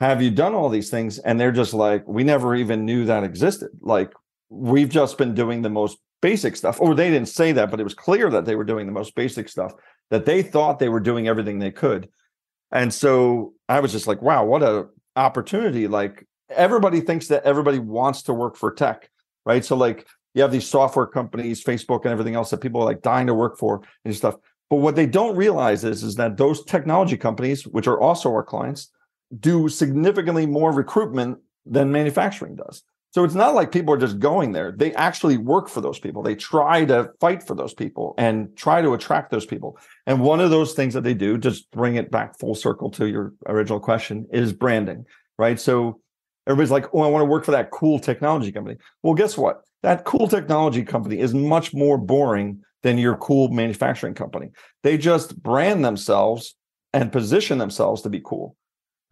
have 0.00 0.22
you 0.22 0.30
done 0.30 0.54
all 0.54 0.68
these 0.68 0.90
things? 0.90 1.18
And 1.18 1.38
they're 1.38 1.52
just 1.52 1.74
like, 1.74 2.06
we 2.06 2.24
never 2.24 2.54
even 2.54 2.84
knew 2.84 3.04
that 3.06 3.24
existed. 3.24 3.70
Like, 3.80 4.12
we've 4.48 4.88
just 4.88 5.18
been 5.18 5.34
doing 5.34 5.62
the 5.62 5.70
most 5.70 5.98
basic 6.22 6.56
stuff. 6.56 6.80
Or 6.80 6.94
they 6.94 7.10
didn't 7.10 7.28
say 7.28 7.52
that, 7.52 7.70
but 7.70 7.80
it 7.80 7.84
was 7.84 7.94
clear 7.94 8.30
that 8.30 8.44
they 8.44 8.56
were 8.56 8.64
doing 8.64 8.86
the 8.86 8.92
most 8.92 9.14
basic 9.14 9.48
stuff, 9.48 9.72
that 10.10 10.24
they 10.24 10.42
thought 10.42 10.78
they 10.78 10.88
were 10.88 11.00
doing 11.00 11.28
everything 11.28 11.58
they 11.58 11.70
could. 11.70 12.08
And 12.72 12.92
so 12.92 13.54
I 13.68 13.80
was 13.80 13.92
just 13.92 14.06
like, 14.06 14.22
wow, 14.22 14.44
what 14.44 14.62
a 14.62 14.86
opportunity. 15.16 15.88
Like 15.88 16.26
everybody 16.48 17.00
thinks 17.00 17.28
that 17.28 17.44
everybody 17.44 17.78
wants 17.78 18.22
to 18.22 18.34
work 18.34 18.56
for 18.56 18.72
tech, 18.72 19.10
right? 19.44 19.64
So 19.64 19.76
like 19.76 20.06
you 20.34 20.42
have 20.42 20.52
these 20.52 20.68
software 20.68 21.06
companies, 21.06 21.62
Facebook 21.62 22.04
and 22.04 22.12
everything 22.12 22.34
else 22.34 22.50
that 22.50 22.60
people 22.60 22.80
are 22.80 22.84
like 22.84 23.02
dying 23.02 23.26
to 23.26 23.34
work 23.34 23.58
for 23.58 23.82
and 24.04 24.14
stuff. 24.14 24.36
But 24.70 24.76
what 24.76 24.96
they 24.96 25.06
don't 25.06 25.36
realize 25.36 25.84
is, 25.84 26.02
is 26.04 26.14
that 26.14 26.36
those 26.36 26.64
technology 26.64 27.16
companies, 27.16 27.66
which 27.66 27.88
are 27.88 28.00
also 28.00 28.30
our 28.30 28.44
clients, 28.44 28.90
do 29.38 29.68
significantly 29.68 30.46
more 30.46 30.72
recruitment 30.72 31.38
than 31.66 31.92
manufacturing 31.92 32.56
does. 32.56 32.82
So 33.12 33.24
it's 33.24 33.34
not 33.34 33.56
like 33.56 33.72
people 33.72 33.92
are 33.92 33.98
just 33.98 34.20
going 34.20 34.52
there. 34.52 34.70
They 34.70 34.94
actually 34.94 35.36
work 35.36 35.68
for 35.68 35.80
those 35.80 35.98
people. 35.98 36.22
They 36.22 36.36
try 36.36 36.84
to 36.84 37.10
fight 37.20 37.42
for 37.42 37.56
those 37.56 37.74
people 37.74 38.14
and 38.18 38.56
try 38.56 38.80
to 38.80 38.94
attract 38.94 39.32
those 39.32 39.44
people. 39.44 39.76
And 40.06 40.20
one 40.20 40.38
of 40.38 40.50
those 40.50 40.74
things 40.74 40.94
that 40.94 41.02
they 41.02 41.14
do, 41.14 41.36
just 41.36 41.68
bring 41.72 41.96
it 41.96 42.12
back 42.12 42.38
full 42.38 42.54
circle 42.54 42.88
to 42.92 43.08
your 43.08 43.34
original 43.48 43.80
question, 43.80 44.28
is 44.32 44.52
branding, 44.52 45.06
right? 45.38 45.58
So 45.58 46.00
everybody's 46.46 46.70
like, 46.70 46.86
oh, 46.94 47.02
I 47.02 47.08
want 47.08 47.22
to 47.22 47.26
work 47.26 47.44
for 47.44 47.50
that 47.50 47.72
cool 47.72 47.98
technology 47.98 48.52
company. 48.52 48.76
Well, 49.02 49.14
guess 49.14 49.36
what? 49.36 49.62
That 49.82 50.04
cool 50.04 50.28
technology 50.28 50.84
company 50.84 51.18
is 51.18 51.34
much 51.34 51.74
more 51.74 51.98
boring 51.98 52.60
than 52.82 52.98
your 52.98 53.16
cool 53.16 53.48
manufacturing 53.48 54.14
company. 54.14 54.50
They 54.82 54.98
just 54.98 55.42
brand 55.42 55.84
themselves 55.84 56.54
and 56.92 57.12
position 57.12 57.58
themselves 57.58 58.02
to 58.02 58.10
be 58.10 58.20
cool. 58.24 58.56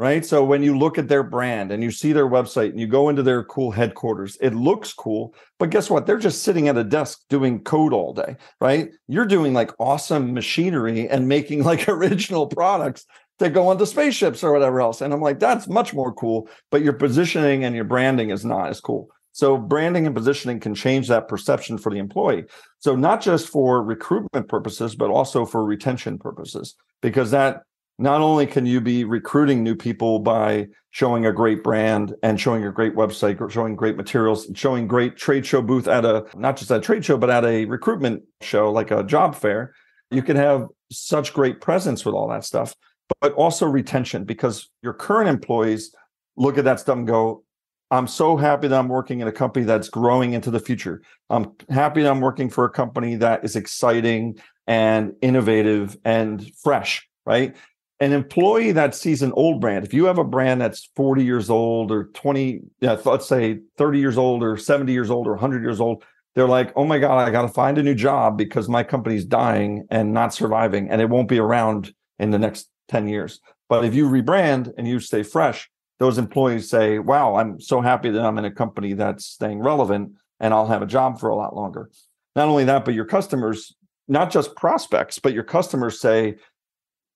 Right. 0.00 0.24
So 0.24 0.44
when 0.44 0.62
you 0.62 0.78
look 0.78 0.96
at 0.96 1.08
their 1.08 1.24
brand 1.24 1.72
and 1.72 1.82
you 1.82 1.90
see 1.90 2.12
their 2.12 2.28
website 2.28 2.70
and 2.70 2.78
you 2.78 2.86
go 2.86 3.08
into 3.08 3.24
their 3.24 3.42
cool 3.42 3.72
headquarters, 3.72 4.38
it 4.40 4.54
looks 4.54 4.92
cool. 4.92 5.34
But 5.58 5.70
guess 5.70 5.90
what? 5.90 6.06
They're 6.06 6.18
just 6.18 6.44
sitting 6.44 6.68
at 6.68 6.76
a 6.76 6.84
desk 6.84 7.22
doing 7.28 7.64
code 7.64 7.92
all 7.92 8.12
day. 8.12 8.36
Right. 8.60 8.90
You're 9.08 9.26
doing 9.26 9.54
like 9.54 9.72
awesome 9.80 10.32
machinery 10.34 11.08
and 11.08 11.26
making 11.26 11.64
like 11.64 11.88
original 11.88 12.46
products 12.46 13.06
that 13.40 13.54
go 13.54 13.68
onto 13.68 13.86
spaceships 13.86 14.44
or 14.44 14.52
whatever 14.52 14.80
else. 14.80 15.00
And 15.00 15.12
I'm 15.12 15.20
like, 15.20 15.40
that's 15.40 15.66
much 15.66 15.92
more 15.92 16.12
cool. 16.12 16.48
But 16.70 16.82
your 16.82 16.92
positioning 16.92 17.64
and 17.64 17.74
your 17.74 17.84
branding 17.84 18.30
is 18.30 18.44
not 18.44 18.68
as 18.68 18.80
cool. 18.80 19.08
So 19.38 19.56
branding 19.56 20.04
and 20.04 20.16
positioning 20.16 20.58
can 20.58 20.74
change 20.74 21.06
that 21.06 21.28
perception 21.28 21.78
for 21.78 21.92
the 21.92 21.98
employee. 22.00 22.46
So 22.80 22.96
not 22.96 23.20
just 23.20 23.46
for 23.46 23.80
recruitment 23.84 24.48
purposes, 24.48 24.96
but 24.96 25.10
also 25.10 25.46
for 25.46 25.64
retention 25.64 26.18
purposes, 26.18 26.74
because 27.02 27.30
that 27.30 27.62
not 28.00 28.20
only 28.20 28.48
can 28.48 28.66
you 28.66 28.80
be 28.80 29.04
recruiting 29.04 29.62
new 29.62 29.76
people 29.76 30.18
by 30.18 30.66
showing 30.90 31.24
a 31.24 31.32
great 31.32 31.62
brand 31.62 32.16
and 32.24 32.40
showing 32.40 32.64
a 32.64 32.72
great 32.72 32.96
website, 32.96 33.40
or 33.40 33.48
showing 33.48 33.76
great 33.76 33.96
materials, 33.96 34.48
showing 34.56 34.88
great 34.88 35.16
trade 35.16 35.46
show 35.46 35.62
booth 35.62 35.86
at 35.86 36.04
a 36.04 36.26
not 36.34 36.56
just 36.56 36.72
a 36.72 36.80
trade 36.80 37.04
show, 37.04 37.16
but 37.16 37.30
at 37.30 37.44
a 37.44 37.64
recruitment 37.66 38.24
show 38.40 38.72
like 38.72 38.90
a 38.90 39.04
job 39.04 39.36
fair. 39.36 39.72
You 40.10 40.22
can 40.24 40.34
have 40.34 40.66
such 40.90 41.32
great 41.32 41.60
presence 41.60 42.04
with 42.04 42.16
all 42.16 42.28
that 42.30 42.44
stuff, 42.44 42.74
but 43.20 43.34
also 43.34 43.66
retention 43.66 44.24
because 44.24 44.68
your 44.82 44.94
current 44.94 45.28
employees 45.28 45.94
look 46.36 46.58
at 46.58 46.64
that 46.64 46.80
stuff 46.80 46.96
and 46.98 47.06
go, 47.06 47.44
I'm 47.90 48.06
so 48.06 48.36
happy 48.36 48.68
that 48.68 48.78
I'm 48.78 48.88
working 48.88 49.20
in 49.20 49.28
a 49.28 49.32
company 49.32 49.64
that's 49.64 49.88
growing 49.88 50.34
into 50.34 50.50
the 50.50 50.60
future. 50.60 51.02
I'm 51.30 51.52
happy 51.70 52.02
that 52.02 52.10
I'm 52.10 52.20
working 52.20 52.50
for 52.50 52.64
a 52.64 52.70
company 52.70 53.16
that 53.16 53.44
is 53.44 53.56
exciting 53.56 54.38
and 54.66 55.14
innovative 55.22 55.96
and 56.04 56.50
fresh, 56.62 57.08
right? 57.24 57.56
An 58.00 58.12
employee 58.12 58.72
that 58.72 58.94
sees 58.94 59.22
an 59.22 59.32
old 59.32 59.60
brand, 59.60 59.84
if 59.84 59.94
you 59.94 60.04
have 60.04 60.18
a 60.18 60.24
brand 60.24 60.60
that's 60.60 60.90
40 60.96 61.24
years 61.24 61.50
old 61.50 61.90
or 61.90 62.04
20, 62.14 62.60
let's 62.82 63.26
say 63.26 63.60
30 63.78 63.98
years 63.98 64.18
old 64.18 64.42
or 64.42 64.56
70 64.56 64.92
years 64.92 65.10
old 65.10 65.26
or 65.26 65.32
100 65.32 65.62
years 65.62 65.80
old, 65.80 66.04
they're 66.34 66.46
like, 66.46 66.72
oh 66.76 66.84
my 66.84 66.98
God, 66.98 67.26
I 67.26 67.30
got 67.30 67.42
to 67.42 67.48
find 67.48 67.78
a 67.78 67.82
new 67.82 67.94
job 67.94 68.36
because 68.36 68.68
my 68.68 68.84
company's 68.84 69.24
dying 69.24 69.86
and 69.90 70.12
not 70.12 70.34
surviving 70.34 70.90
and 70.90 71.00
it 71.00 71.08
won't 71.08 71.28
be 71.28 71.38
around 71.38 71.92
in 72.18 72.30
the 72.30 72.38
next 72.38 72.68
10 72.88 73.08
years. 73.08 73.40
But 73.68 73.84
if 73.84 73.94
you 73.94 74.08
rebrand 74.08 74.72
and 74.78 74.86
you 74.86 75.00
stay 75.00 75.22
fresh, 75.22 75.68
those 75.98 76.18
employees 76.18 76.68
say, 76.68 76.98
wow, 76.98 77.36
I'm 77.36 77.60
so 77.60 77.80
happy 77.80 78.10
that 78.10 78.24
I'm 78.24 78.38
in 78.38 78.44
a 78.44 78.50
company 78.50 78.92
that's 78.94 79.26
staying 79.26 79.60
relevant 79.60 80.12
and 80.40 80.54
I'll 80.54 80.66
have 80.66 80.82
a 80.82 80.86
job 80.86 81.18
for 81.18 81.28
a 81.28 81.36
lot 81.36 81.56
longer. 81.56 81.90
Not 82.36 82.48
only 82.48 82.64
that, 82.64 82.84
but 82.84 82.94
your 82.94 83.04
customers, 83.04 83.74
not 84.06 84.30
just 84.30 84.54
prospects, 84.54 85.18
but 85.18 85.34
your 85.34 85.42
customers 85.42 86.00
say, 86.00 86.36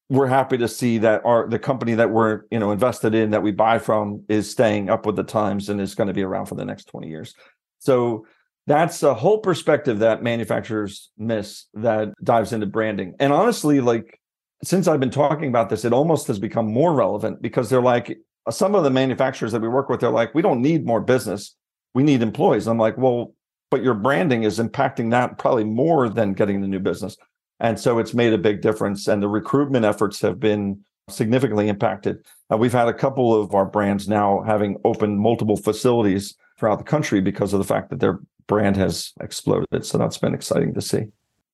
we're 0.08 0.26
happy 0.26 0.58
to 0.58 0.68
see 0.68 0.98
that 0.98 1.24
our 1.24 1.48
the 1.48 1.58
company 1.58 1.94
that 1.94 2.10
we're 2.10 2.42
you 2.50 2.58
know 2.58 2.70
invested 2.70 3.14
in 3.14 3.30
that 3.30 3.42
we 3.42 3.50
buy 3.50 3.78
from 3.78 4.22
is 4.28 4.50
staying 4.50 4.90
up 4.90 5.06
with 5.06 5.16
the 5.16 5.22
times 5.22 5.70
and 5.70 5.80
is 5.80 5.94
going 5.94 6.08
to 6.08 6.12
be 6.12 6.22
around 6.22 6.46
for 6.46 6.54
the 6.54 6.66
next 6.66 6.84
20 6.88 7.08
years. 7.08 7.34
So 7.78 8.26
that's 8.66 9.02
a 9.02 9.14
whole 9.14 9.38
perspective 9.38 10.00
that 10.00 10.22
manufacturers 10.22 11.10
miss 11.16 11.66
that 11.74 12.12
dives 12.22 12.52
into 12.52 12.66
branding. 12.66 13.14
And 13.20 13.32
honestly, 13.32 13.80
like 13.80 14.20
since 14.62 14.86
I've 14.86 15.00
been 15.00 15.10
talking 15.10 15.48
about 15.48 15.70
this, 15.70 15.84
it 15.84 15.92
almost 15.92 16.26
has 16.26 16.38
become 16.38 16.66
more 16.66 16.92
relevant 16.92 17.40
because 17.40 17.70
they're 17.70 17.80
like, 17.80 18.18
some 18.50 18.74
of 18.74 18.84
the 18.84 18.90
manufacturers 18.90 19.52
that 19.52 19.62
we 19.62 19.68
work 19.68 19.88
with, 19.88 20.00
they're 20.00 20.10
like, 20.10 20.34
we 20.34 20.42
don't 20.42 20.62
need 20.62 20.86
more 20.86 21.00
business. 21.00 21.54
We 21.94 22.02
need 22.02 22.22
employees. 22.22 22.66
I'm 22.66 22.78
like, 22.78 22.96
well, 22.96 23.34
but 23.70 23.82
your 23.82 23.94
branding 23.94 24.42
is 24.42 24.58
impacting 24.58 25.10
that 25.10 25.38
probably 25.38 25.64
more 25.64 26.08
than 26.08 26.34
getting 26.34 26.60
the 26.60 26.68
new 26.68 26.80
business. 26.80 27.16
And 27.60 27.78
so 27.78 27.98
it's 27.98 28.12
made 28.12 28.32
a 28.32 28.38
big 28.38 28.60
difference. 28.60 29.06
And 29.06 29.22
the 29.22 29.28
recruitment 29.28 29.84
efforts 29.84 30.20
have 30.20 30.40
been 30.40 30.84
significantly 31.08 31.68
impacted. 31.68 32.24
Uh, 32.52 32.56
we've 32.56 32.72
had 32.72 32.88
a 32.88 32.94
couple 32.94 33.40
of 33.40 33.54
our 33.54 33.64
brands 33.64 34.08
now 34.08 34.42
having 34.46 34.76
opened 34.84 35.18
multiple 35.18 35.56
facilities 35.56 36.34
throughout 36.58 36.78
the 36.78 36.84
country 36.84 37.20
because 37.20 37.52
of 37.52 37.58
the 37.58 37.64
fact 37.64 37.90
that 37.90 38.00
their 38.00 38.20
brand 38.46 38.76
has 38.76 39.12
exploded. 39.20 39.86
So 39.86 39.98
that's 39.98 40.18
been 40.18 40.34
exciting 40.34 40.74
to 40.74 40.80
see. 40.80 41.04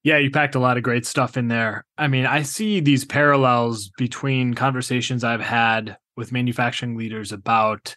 Yeah, 0.02 0.18
you 0.18 0.30
packed 0.30 0.54
a 0.54 0.60
lot 0.60 0.76
of 0.76 0.82
great 0.82 1.04
stuff 1.06 1.36
in 1.36 1.48
there. 1.48 1.84
I 1.98 2.08
mean, 2.08 2.24
I 2.24 2.42
see 2.42 2.80
these 2.80 3.04
parallels 3.04 3.90
between 3.98 4.54
conversations 4.54 5.24
I've 5.24 5.40
had 5.40 5.96
with 6.18 6.32
manufacturing 6.32 6.96
leaders 6.96 7.32
about 7.32 7.96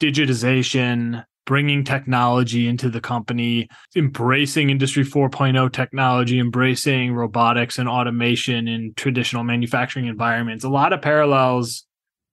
digitization, 0.00 1.24
bringing 1.44 1.84
technology 1.84 2.66
into 2.66 2.88
the 2.88 3.00
company, 3.00 3.68
embracing 3.94 4.70
industry 4.70 5.04
4.0 5.04 5.72
technology, 5.72 6.40
embracing 6.40 7.12
robotics 7.14 7.78
and 7.78 7.88
automation 7.88 8.66
in 8.66 8.94
traditional 8.94 9.44
manufacturing 9.44 10.06
environments. 10.06 10.64
A 10.64 10.68
lot 10.68 10.92
of 10.92 11.02
parallels 11.02 11.86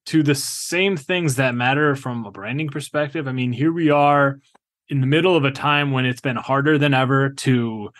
to 0.08 0.24
the 0.24 0.34
same 0.34 0.98
things 0.98 1.36
that 1.36 1.54
matter 1.54 1.96
from 1.96 2.26
a 2.26 2.32
branding 2.32 2.70
perspective. 2.70 3.28
I 3.28 3.32
mean, 3.32 3.52
here 3.52 3.72
we 3.72 3.92
are 3.92 4.40
in 4.88 5.02
the 5.02 5.08
middle 5.08 5.36
of 5.36 5.44
a 5.44 5.52
time 5.52 5.92
when 5.92 6.06
it's 6.06 6.22
been 6.22 6.36
harder 6.36 6.78
than 6.78 6.96
ever 6.96 7.30
to 7.30 7.92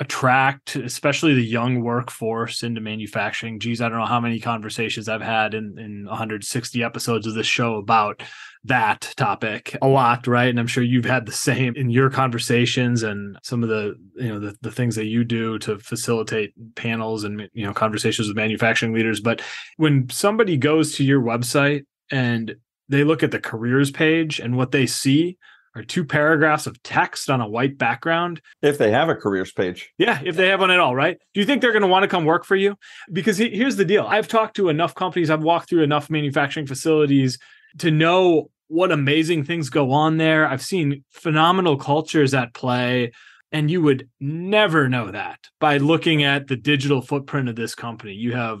attract 0.00 0.76
especially 0.76 1.34
the 1.34 1.44
young 1.44 1.82
workforce 1.82 2.62
into 2.62 2.80
manufacturing. 2.80 3.60
Geez 3.60 3.80
i 3.80 3.88
don't 3.88 3.98
know 3.98 4.06
how 4.06 4.20
many 4.20 4.40
conversations 4.40 5.08
i've 5.08 5.20
had 5.20 5.54
in, 5.54 5.78
in 5.78 6.06
160 6.06 6.82
episodes 6.82 7.26
of 7.26 7.34
this 7.34 7.46
show 7.46 7.76
about 7.76 8.22
that 8.64 9.12
topic 9.16 9.76
a 9.80 9.86
lot 9.86 10.26
right? 10.26 10.48
And 10.48 10.58
i'm 10.58 10.66
sure 10.66 10.82
you've 10.82 11.04
had 11.04 11.26
the 11.26 11.32
same 11.32 11.76
in 11.76 11.90
your 11.90 12.10
conversations 12.10 13.02
and 13.02 13.38
some 13.42 13.62
of 13.62 13.68
the 13.68 13.94
you 14.16 14.28
know 14.28 14.40
the, 14.40 14.56
the 14.62 14.72
things 14.72 14.96
that 14.96 15.06
you 15.06 15.22
do 15.22 15.58
to 15.60 15.78
facilitate 15.78 16.52
panels 16.74 17.24
and 17.24 17.48
you 17.52 17.66
know 17.66 17.74
conversations 17.74 18.28
with 18.28 18.36
manufacturing 18.36 18.94
leaders. 18.94 19.20
But 19.20 19.42
when 19.76 20.08
somebody 20.10 20.56
goes 20.56 20.94
to 20.96 21.04
your 21.04 21.20
website 21.20 21.84
and 22.10 22.56
they 22.88 23.04
look 23.04 23.22
at 23.22 23.30
the 23.30 23.38
careers 23.38 23.90
page 23.90 24.40
and 24.40 24.56
what 24.56 24.72
they 24.72 24.86
see 24.86 25.38
are 25.74 25.82
two 25.82 26.04
paragraphs 26.04 26.66
of 26.66 26.82
text 26.82 27.30
on 27.30 27.40
a 27.40 27.48
white 27.48 27.78
background. 27.78 28.40
If 28.62 28.78
they 28.78 28.90
have 28.90 29.08
a 29.08 29.14
careers 29.14 29.52
page. 29.52 29.90
Yeah, 29.98 30.20
if 30.24 30.36
they 30.36 30.48
have 30.48 30.60
one 30.60 30.70
at 30.70 30.80
all, 30.80 30.94
right? 30.94 31.18
Do 31.32 31.40
you 31.40 31.46
think 31.46 31.62
they're 31.62 31.72
going 31.72 31.82
to 31.82 31.88
want 31.88 32.02
to 32.02 32.08
come 32.08 32.24
work 32.24 32.44
for 32.44 32.56
you? 32.56 32.76
Because 33.12 33.38
here's 33.38 33.76
the 33.76 33.84
deal 33.84 34.06
I've 34.06 34.28
talked 34.28 34.56
to 34.56 34.68
enough 34.68 34.94
companies, 34.94 35.30
I've 35.30 35.42
walked 35.42 35.68
through 35.68 35.82
enough 35.82 36.10
manufacturing 36.10 36.66
facilities 36.66 37.38
to 37.78 37.90
know 37.90 38.50
what 38.68 38.92
amazing 38.92 39.44
things 39.44 39.68
go 39.68 39.90
on 39.90 40.16
there. 40.16 40.46
I've 40.46 40.62
seen 40.62 41.04
phenomenal 41.10 41.76
cultures 41.76 42.34
at 42.34 42.54
play. 42.54 43.12
And 43.52 43.68
you 43.68 43.82
would 43.82 44.08
never 44.20 44.88
know 44.88 45.10
that 45.10 45.40
by 45.58 45.78
looking 45.78 46.22
at 46.22 46.46
the 46.46 46.54
digital 46.54 47.02
footprint 47.02 47.48
of 47.48 47.56
this 47.56 47.74
company. 47.74 48.12
You 48.12 48.32
have 48.34 48.60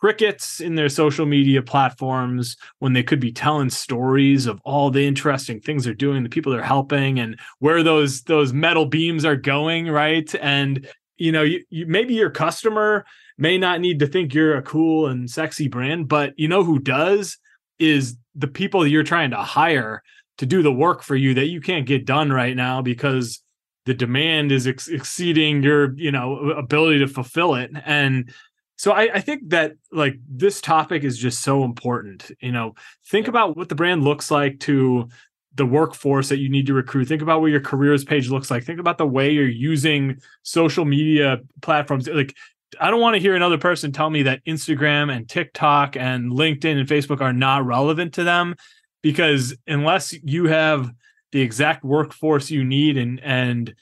crickets 0.00 0.60
in 0.60 0.74
their 0.74 0.88
social 0.88 1.26
media 1.26 1.62
platforms 1.62 2.56
when 2.78 2.94
they 2.94 3.02
could 3.02 3.20
be 3.20 3.32
telling 3.32 3.68
stories 3.68 4.46
of 4.46 4.60
all 4.64 4.90
the 4.90 5.06
interesting 5.06 5.60
things 5.60 5.84
they're 5.84 5.94
doing 5.94 6.22
the 6.22 6.28
people 6.28 6.50
they're 6.50 6.62
helping 6.62 7.18
and 7.18 7.38
where 7.58 7.82
those 7.82 8.22
those 8.22 8.52
metal 8.52 8.86
beams 8.86 9.24
are 9.24 9.36
going 9.36 9.88
right? 9.88 10.34
And 10.40 10.88
you 11.16 11.30
know 11.30 11.42
you, 11.42 11.62
you 11.70 11.86
maybe 11.86 12.14
your 12.14 12.30
customer 12.30 13.04
may 13.36 13.58
not 13.58 13.80
need 13.80 13.98
to 13.98 14.06
think 14.06 14.34
you're 14.34 14.56
a 14.56 14.62
cool 14.62 15.06
and 15.06 15.30
sexy 15.30 15.68
brand 15.68 16.08
but 16.08 16.32
you 16.36 16.48
know 16.48 16.64
who 16.64 16.78
does 16.78 17.38
is 17.78 18.16
the 18.34 18.48
people 18.48 18.86
you're 18.86 19.02
trying 19.02 19.30
to 19.30 19.36
hire 19.36 20.02
to 20.38 20.46
do 20.46 20.62
the 20.62 20.72
work 20.72 21.02
for 21.02 21.16
you 21.16 21.34
that 21.34 21.48
you 21.48 21.60
can't 21.60 21.86
get 21.86 22.06
done 22.06 22.32
right 22.32 22.56
now 22.56 22.80
because 22.80 23.42
the 23.86 23.94
demand 23.94 24.52
is 24.52 24.66
ex- 24.66 24.88
exceeding 24.88 25.62
your 25.62 25.94
you 25.96 26.12
know 26.12 26.50
ability 26.50 26.98
to 26.98 27.06
fulfill 27.06 27.54
it. 27.54 27.70
And 27.84 28.32
so 28.80 28.92
I, 28.92 29.16
I, 29.16 29.20
think 29.20 29.50
that 29.50 29.74
like 29.92 30.14
this 30.26 30.62
topic 30.62 31.04
is 31.04 31.18
just 31.18 31.42
so 31.42 31.64
important. 31.64 32.30
You 32.40 32.50
know, 32.50 32.76
think 33.08 33.28
about 33.28 33.54
what 33.54 33.68
the 33.68 33.74
brand 33.74 34.04
looks 34.04 34.30
like 34.30 34.58
to 34.60 35.06
the 35.54 35.66
workforce 35.66 36.30
that 36.30 36.38
you 36.38 36.48
need 36.48 36.66
to 36.68 36.72
recruit. 36.72 37.04
Think 37.04 37.20
about 37.20 37.42
what 37.42 37.50
your 37.50 37.60
careers 37.60 38.06
page 38.06 38.30
looks 38.30 38.50
like. 38.50 38.64
Think 38.64 38.80
about 38.80 38.96
the 38.96 39.06
way 39.06 39.32
you're 39.32 39.46
using 39.46 40.16
social 40.44 40.86
media 40.86 41.40
platforms. 41.60 42.08
Like, 42.08 42.34
I 42.80 42.90
don't 42.90 43.02
want 43.02 43.16
to 43.16 43.20
hear 43.20 43.36
another 43.36 43.58
person 43.58 43.92
tell 43.92 44.08
me 44.08 44.22
that 44.22 44.42
Instagram 44.46 45.14
and 45.14 45.28
TikTok 45.28 45.94
and 45.94 46.32
LinkedIn 46.32 46.78
and 46.78 46.88
Facebook 46.88 47.20
are 47.20 47.34
not 47.34 47.66
relevant 47.66 48.14
to 48.14 48.24
them 48.24 48.54
because 49.02 49.54
unless 49.66 50.14
you 50.22 50.46
have 50.46 50.90
the 51.32 51.42
exact 51.42 51.84
workforce 51.84 52.50
you 52.50 52.64
need 52.64 52.96
and 52.96 53.20
and 53.22 53.74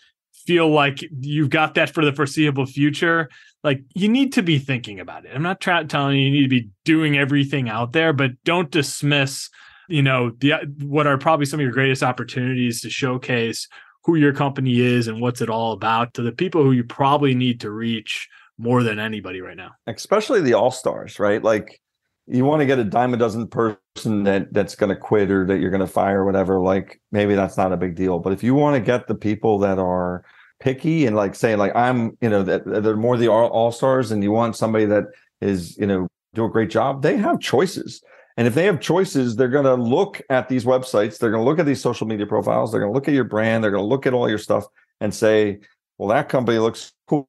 feel 0.48 0.70
like 0.70 1.04
you've 1.20 1.50
got 1.50 1.74
that 1.74 1.90
for 1.90 2.02
the 2.02 2.12
foreseeable 2.12 2.64
future, 2.64 3.28
like 3.62 3.82
you 3.94 4.08
need 4.08 4.32
to 4.32 4.42
be 4.42 4.58
thinking 4.58 4.98
about 4.98 5.26
it. 5.26 5.32
I'm 5.34 5.42
not 5.42 5.60
trying 5.60 5.86
telling 5.88 6.16
you 6.16 6.22
you 6.22 6.30
need 6.30 6.42
to 6.44 6.48
be 6.48 6.70
doing 6.86 7.18
everything 7.18 7.68
out 7.68 7.92
there, 7.92 8.14
but 8.14 8.30
don't 8.44 8.70
dismiss, 8.70 9.50
you 9.90 10.00
know, 10.00 10.30
the 10.38 10.54
what 10.80 11.06
are 11.06 11.18
probably 11.18 11.44
some 11.44 11.60
of 11.60 11.64
your 11.64 11.72
greatest 11.72 12.02
opportunities 12.02 12.80
to 12.80 12.88
showcase 12.88 13.68
who 14.04 14.14
your 14.14 14.32
company 14.32 14.80
is 14.80 15.06
and 15.06 15.20
what's 15.20 15.42
it 15.42 15.50
all 15.50 15.72
about 15.72 16.14
to 16.14 16.22
the 16.22 16.32
people 16.32 16.62
who 16.62 16.72
you 16.72 16.82
probably 16.82 17.34
need 17.34 17.60
to 17.60 17.70
reach 17.70 18.26
more 18.56 18.82
than 18.82 18.98
anybody 18.98 19.42
right 19.42 19.56
now. 19.56 19.72
Especially 19.86 20.40
the 20.40 20.54
all-stars, 20.54 21.18
right? 21.18 21.44
Like 21.44 21.78
you 22.26 22.46
want 22.46 22.60
to 22.60 22.66
get 22.66 22.78
a 22.78 22.84
dime 22.84 23.12
a 23.12 23.18
dozen 23.18 23.46
person 23.48 24.22
that 24.24 24.50
that's 24.54 24.76
going 24.76 24.88
to 24.88 24.96
quit 24.96 25.30
or 25.30 25.44
that 25.44 25.58
you're 25.58 25.70
going 25.70 25.80
to 25.80 25.86
fire 25.86 26.22
or 26.22 26.24
whatever 26.24 26.58
like 26.60 27.00
maybe 27.10 27.34
that's 27.34 27.56
not 27.56 27.72
a 27.72 27.76
big 27.76 27.94
deal 27.94 28.18
but 28.18 28.34
if 28.34 28.42
you 28.42 28.54
want 28.54 28.74
to 28.76 28.80
get 28.80 29.06
the 29.06 29.14
people 29.14 29.58
that 29.58 29.78
are 29.78 30.22
picky 30.60 31.06
and 31.06 31.16
like 31.16 31.34
saying 31.34 31.58
like 31.58 31.74
I'm, 31.74 32.16
you 32.20 32.28
know, 32.28 32.42
that 32.42 32.64
they're 32.64 32.96
more 32.96 33.16
the 33.16 33.28
all 33.28 33.72
stars 33.72 34.10
and 34.10 34.22
you 34.22 34.32
want 34.32 34.56
somebody 34.56 34.84
that 34.86 35.04
is, 35.40 35.76
you 35.78 35.86
know, 35.86 36.08
do 36.34 36.44
a 36.44 36.50
great 36.50 36.70
job, 36.70 37.02
they 37.02 37.16
have 37.16 37.40
choices. 37.40 38.02
And 38.36 38.46
if 38.46 38.54
they 38.54 38.66
have 38.66 38.80
choices, 38.80 39.34
they're 39.34 39.48
going 39.48 39.64
to 39.64 39.74
look 39.74 40.22
at 40.30 40.48
these 40.48 40.64
websites, 40.64 41.18
they're 41.18 41.30
going 41.30 41.42
to 41.42 41.48
look 41.48 41.58
at 41.58 41.66
these 41.66 41.80
social 41.80 42.06
media 42.06 42.26
profiles, 42.26 42.70
they're 42.70 42.80
going 42.80 42.92
to 42.92 42.94
look 42.94 43.08
at 43.08 43.14
your 43.14 43.24
brand, 43.24 43.64
they're 43.64 43.72
going 43.72 43.82
to 43.82 43.88
look 43.88 44.06
at 44.06 44.14
all 44.14 44.28
your 44.28 44.38
stuff 44.38 44.64
and 45.00 45.12
say, 45.12 45.58
well, 45.96 46.08
that 46.08 46.28
company 46.28 46.58
looks 46.58 46.92
cool. 47.06 47.28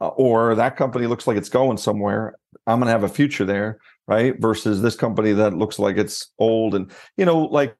Uh, 0.00 0.08
or 0.08 0.54
that 0.54 0.76
company 0.76 1.06
looks 1.06 1.26
like 1.26 1.36
it's 1.36 1.48
going 1.48 1.76
somewhere. 1.76 2.36
I'm 2.66 2.78
going 2.78 2.86
to 2.86 2.92
have 2.92 3.02
a 3.02 3.08
future 3.08 3.44
there, 3.44 3.80
right? 4.06 4.40
Versus 4.40 4.80
this 4.80 4.94
company 4.94 5.32
that 5.32 5.54
looks 5.54 5.78
like 5.78 5.96
it's 5.96 6.30
old. 6.38 6.76
And, 6.76 6.92
you 7.16 7.24
know, 7.24 7.40
like 7.40 7.74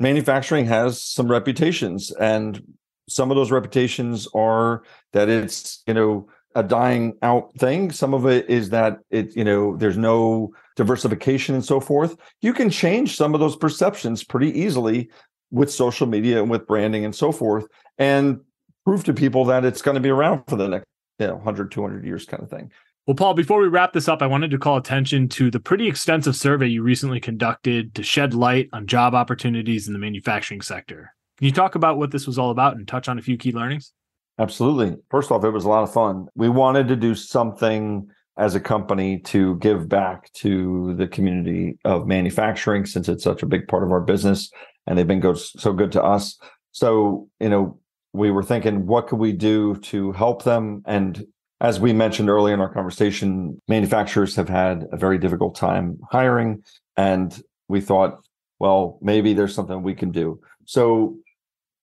manufacturing 0.00 0.66
has 0.66 1.00
some 1.00 1.30
reputations 1.30 2.10
and 2.10 2.60
some 3.08 3.30
of 3.30 3.36
those 3.36 3.50
reputations 3.50 4.28
are 4.34 4.82
that 5.12 5.28
it's 5.28 5.82
you 5.86 5.94
know 5.94 6.28
a 6.54 6.62
dying 6.62 7.14
out 7.22 7.52
thing. 7.58 7.90
Some 7.90 8.14
of 8.14 8.26
it 8.26 8.48
is 8.48 8.70
that 8.70 8.98
it 9.10 9.36
you 9.36 9.44
know 9.44 9.76
there's 9.76 9.98
no 9.98 10.52
diversification 10.76 11.54
and 11.54 11.64
so 11.64 11.80
forth. 11.80 12.16
You 12.40 12.52
can 12.52 12.70
change 12.70 13.16
some 13.16 13.34
of 13.34 13.40
those 13.40 13.56
perceptions 13.56 14.24
pretty 14.24 14.58
easily 14.58 15.10
with 15.50 15.70
social 15.70 16.06
media 16.06 16.40
and 16.40 16.50
with 16.50 16.66
branding 16.66 17.04
and 17.04 17.14
so 17.14 17.30
forth 17.30 17.66
and 17.98 18.40
prove 18.84 19.04
to 19.04 19.12
people 19.12 19.44
that 19.44 19.64
it's 19.64 19.82
going 19.82 19.94
to 19.94 20.00
be 20.00 20.08
around 20.08 20.42
for 20.48 20.56
the 20.56 20.66
next 20.66 20.86
you 21.18 21.26
know 21.26 21.34
100 21.34 21.70
200 21.70 22.04
years 22.04 22.24
kind 22.24 22.42
of 22.42 22.50
thing. 22.50 22.70
Well, 23.06 23.16
Paul, 23.16 23.34
before 23.34 23.60
we 23.60 23.66
wrap 23.66 23.92
this 23.92 24.08
up, 24.08 24.22
I 24.22 24.28
wanted 24.28 24.52
to 24.52 24.58
call 24.58 24.76
attention 24.76 25.28
to 25.30 25.50
the 25.50 25.58
pretty 25.58 25.88
extensive 25.88 26.36
survey 26.36 26.68
you 26.68 26.84
recently 26.84 27.18
conducted 27.18 27.96
to 27.96 28.04
shed 28.04 28.32
light 28.32 28.68
on 28.72 28.86
job 28.86 29.12
opportunities 29.12 29.88
in 29.88 29.92
the 29.92 29.98
manufacturing 29.98 30.60
sector. 30.60 31.12
Can 31.42 31.48
you 31.48 31.52
talk 31.54 31.74
about 31.74 31.98
what 31.98 32.12
this 32.12 32.24
was 32.24 32.38
all 32.38 32.52
about 32.52 32.76
and 32.76 32.86
touch 32.86 33.08
on 33.08 33.18
a 33.18 33.20
few 33.20 33.36
key 33.36 33.50
learnings? 33.50 33.92
Absolutely. 34.38 34.96
First 35.10 35.32
off, 35.32 35.42
it 35.42 35.50
was 35.50 35.64
a 35.64 35.68
lot 35.68 35.82
of 35.82 35.92
fun. 35.92 36.28
We 36.36 36.48
wanted 36.48 36.86
to 36.86 36.94
do 36.94 37.16
something 37.16 38.08
as 38.36 38.54
a 38.54 38.60
company 38.60 39.18
to 39.22 39.56
give 39.56 39.88
back 39.88 40.32
to 40.34 40.94
the 40.94 41.08
community 41.08 41.78
of 41.84 42.06
manufacturing 42.06 42.86
since 42.86 43.08
it's 43.08 43.24
such 43.24 43.42
a 43.42 43.46
big 43.46 43.66
part 43.66 43.82
of 43.82 43.90
our 43.90 44.00
business 44.00 44.52
and 44.86 44.96
they've 44.96 45.04
been 45.08 45.18
go- 45.18 45.34
so 45.34 45.72
good 45.72 45.90
to 45.90 46.02
us. 46.04 46.38
So, 46.70 47.28
you 47.40 47.48
know, 47.48 47.80
we 48.12 48.30
were 48.30 48.44
thinking, 48.44 48.86
what 48.86 49.08
could 49.08 49.18
we 49.18 49.32
do 49.32 49.74
to 49.78 50.12
help 50.12 50.44
them? 50.44 50.84
And 50.86 51.26
as 51.60 51.80
we 51.80 51.92
mentioned 51.92 52.30
earlier 52.30 52.54
in 52.54 52.60
our 52.60 52.72
conversation, 52.72 53.60
manufacturers 53.66 54.36
have 54.36 54.48
had 54.48 54.86
a 54.92 54.96
very 54.96 55.18
difficult 55.18 55.56
time 55.56 55.98
hiring. 56.08 56.62
And 56.96 57.36
we 57.66 57.80
thought, 57.80 58.20
well, 58.60 59.00
maybe 59.02 59.34
there's 59.34 59.56
something 59.56 59.82
we 59.82 59.96
can 59.96 60.12
do. 60.12 60.38
So, 60.66 61.16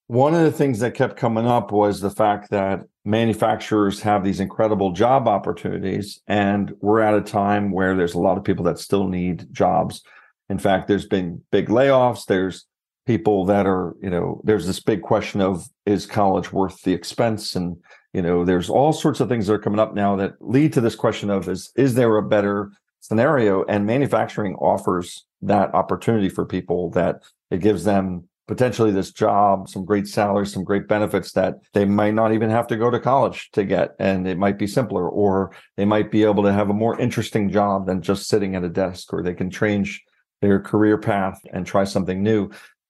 one 0.10 0.34
of 0.34 0.42
the 0.42 0.52
things 0.52 0.80
that 0.80 0.96
kept 0.96 1.18
coming 1.18 1.46
up 1.46 1.72
was 1.72 2.02
the 2.02 2.10
fact 2.10 2.50
that 2.50 2.82
manufacturers 3.06 4.02
have 4.02 4.24
these 4.24 4.40
incredible 4.40 4.92
job 4.92 5.28
opportunities. 5.28 6.20
And 6.28 6.74
we're 6.82 7.02
at 7.02 7.14
a 7.14 7.22
time 7.22 7.70
where 7.70 7.96
there's 7.96 8.16
a 8.16 8.20
lot 8.20 8.36
of 8.36 8.44
people 8.44 8.66
that 8.66 8.80
still 8.80 9.08
need 9.08 9.46
jobs. 9.52 10.02
In 10.50 10.58
fact, 10.58 10.88
there's 10.88 11.06
been 11.06 11.44
big 11.52 11.68
layoffs. 11.68 12.26
There's 12.26 12.66
people 13.06 13.46
that 13.46 13.68
are, 13.68 13.96
you 14.02 14.10
know, 14.10 14.42
there's 14.44 14.66
this 14.66 14.80
big 14.80 15.04
question 15.04 15.42
of 15.42 15.70
is 15.86 16.08
college 16.08 16.52
worth 16.52 16.82
the 16.82 16.94
expense? 16.94 17.56
And, 17.56 17.78
you 18.12 18.24
know, 18.24 18.44
there's 18.44 18.68
all 18.68 18.94
sorts 18.94 19.20
of 19.20 19.30
things 19.30 19.46
that 19.46 19.54
are 19.54 19.60
coming 19.60 19.80
up 19.80 19.94
now 19.94 20.16
that 20.16 20.34
lead 20.40 20.74
to 20.74 20.82
this 20.82 20.96
question 20.96 21.30
of 21.30 21.48
is 21.48 21.72
is 21.76 21.94
there 21.94 22.18
a 22.18 22.28
better 22.28 22.72
scenario? 23.00 23.64
And 23.66 23.86
manufacturing 23.86 24.56
offers 24.56 25.28
that 25.44 25.72
opportunity 25.76 26.30
for 26.30 26.48
people 26.48 26.90
that 26.92 27.22
it 27.52 27.62
gives 27.62 27.84
them 27.84 28.29
potentially 28.50 28.90
this 28.90 29.12
job, 29.12 29.70
some 29.70 29.86
great 29.86 30.08
salaries, 30.08 30.52
some 30.52 30.64
great 30.64 30.88
benefits 30.88 31.34
that 31.34 31.60
they 31.74 31.86
might 31.86 32.16
not 32.16 32.34
even 32.34 32.50
have 32.50 32.66
to 32.66 32.76
go 32.76 32.90
to 32.90 33.00
college 33.00 33.52
to 33.52 33.64
get. 33.64 33.92
And 34.00 34.28
it 34.28 34.40
might 34.40 34.58
be 34.58 34.66
simpler, 34.66 35.08
or 35.08 35.52
they 35.78 35.86
might 35.86 36.10
be 36.10 36.24
able 36.24 36.42
to 36.42 36.52
have 36.52 36.72
a 36.72 36.74
more 36.74 37.00
interesting 37.00 37.52
job 37.52 37.86
than 37.86 38.02
just 38.02 38.28
sitting 38.28 38.56
at 38.56 38.64
a 38.64 38.70
desk, 38.70 39.14
or 39.14 39.22
they 39.22 39.36
can 39.36 39.52
change 39.52 40.04
their 40.42 40.60
career 40.60 40.98
path 40.98 41.40
and 41.54 41.68
try 41.68 41.84
something 41.84 42.24
new. 42.24 42.50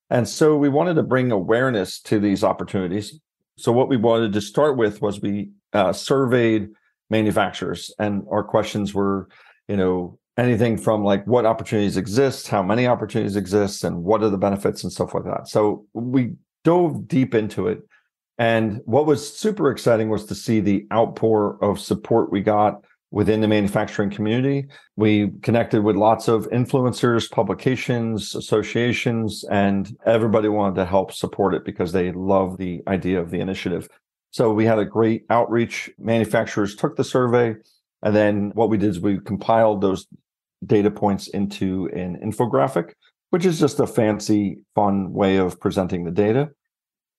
And 0.09 0.29
so 0.29 0.55
we 0.55 0.69
wanted 0.69 0.93
to 0.93 1.03
bring 1.03 1.29
awareness 1.29 1.99
to 2.03 2.21
these 2.21 2.41
opportunities. 2.41 3.19
So 3.57 3.73
what 3.73 3.89
we 3.89 3.97
wanted 3.97 4.31
to 4.31 4.41
start 4.41 4.77
with 4.77 5.01
was 5.01 5.19
we 5.19 5.49
uh, 5.73 5.91
surveyed 5.91 6.69
manufacturers, 7.09 7.93
and 7.99 8.23
our 8.31 8.45
questions 8.45 8.93
were, 8.93 9.27
you 9.67 9.75
know, 9.75 10.18
anything 10.39 10.77
from 10.77 11.03
like 11.03 11.25
what 11.27 11.45
opportunities 11.45 11.97
exist, 11.97 12.47
how 12.47 12.63
many 12.63 12.87
opportunities 12.87 13.35
exist, 13.35 13.83
and 13.83 14.03
what 14.03 14.23
are 14.23 14.29
the 14.29 14.37
benefits 14.37 14.83
and 14.83 14.91
stuff 14.91 15.13
like 15.13 15.25
that. 15.25 15.47
So 15.47 15.85
we 15.93 16.33
dove 16.63 17.07
deep 17.07 17.35
into 17.35 17.67
it. 17.67 17.79
And 18.37 18.79
what 18.85 19.05
was 19.05 19.37
super 19.37 19.69
exciting 19.69 20.09
was 20.09 20.25
to 20.25 20.35
see 20.35 20.61
the 20.61 20.87
outpour 20.93 21.57
of 21.61 21.79
support 21.79 22.31
we 22.31 22.41
got 22.41 22.81
within 23.11 23.41
the 23.41 23.47
manufacturing 23.47 24.09
community. 24.09 24.67
We 24.95 25.31
connected 25.41 25.83
with 25.83 25.97
lots 25.97 26.27
of 26.27 26.47
influencers, 26.51 27.29
publications, 27.29 28.35
associations, 28.35 29.43
and 29.51 29.93
everybody 30.05 30.47
wanted 30.47 30.75
to 30.75 30.85
help 30.85 31.11
support 31.11 31.53
it 31.53 31.65
because 31.65 31.91
they 31.91 32.11
love 32.13 32.57
the 32.57 32.81
idea 32.87 33.19
of 33.19 33.29
the 33.29 33.41
initiative. 33.41 33.89
So 34.31 34.53
we 34.53 34.65
had 34.65 34.79
a 34.79 34.85
great 34.85 35.25
outreach. 35.29 35.89
Manufacturers 35.97 36.75
took 36.75 36.95
the 36.95 37.03
survey. 37.03 37.55
And 38.03 38.15
then 38.15 38.51
what 38.53 38.69
we 38.69 38.77
did 38.77 38.91
is 38.91 38.99
we 38.99 39.19
compiled 39.19 39.81
those 39.81 40.07
data 40.65 40.91
points 40.91 41.27
into 41.27 41.87
an 41.93 42.19
infographic, 42.23 42.93
which 43.29 43.45
is 43.45 43.59
just 43.59 43.79
a 43.79 43.87
fancy, 43.87 44.59
fun 44.75 45.13
way 45.13 45.37
of 45.37 45.59
presenting 45.59 46.03
the 46.03 46.11
data. 46.11 46.49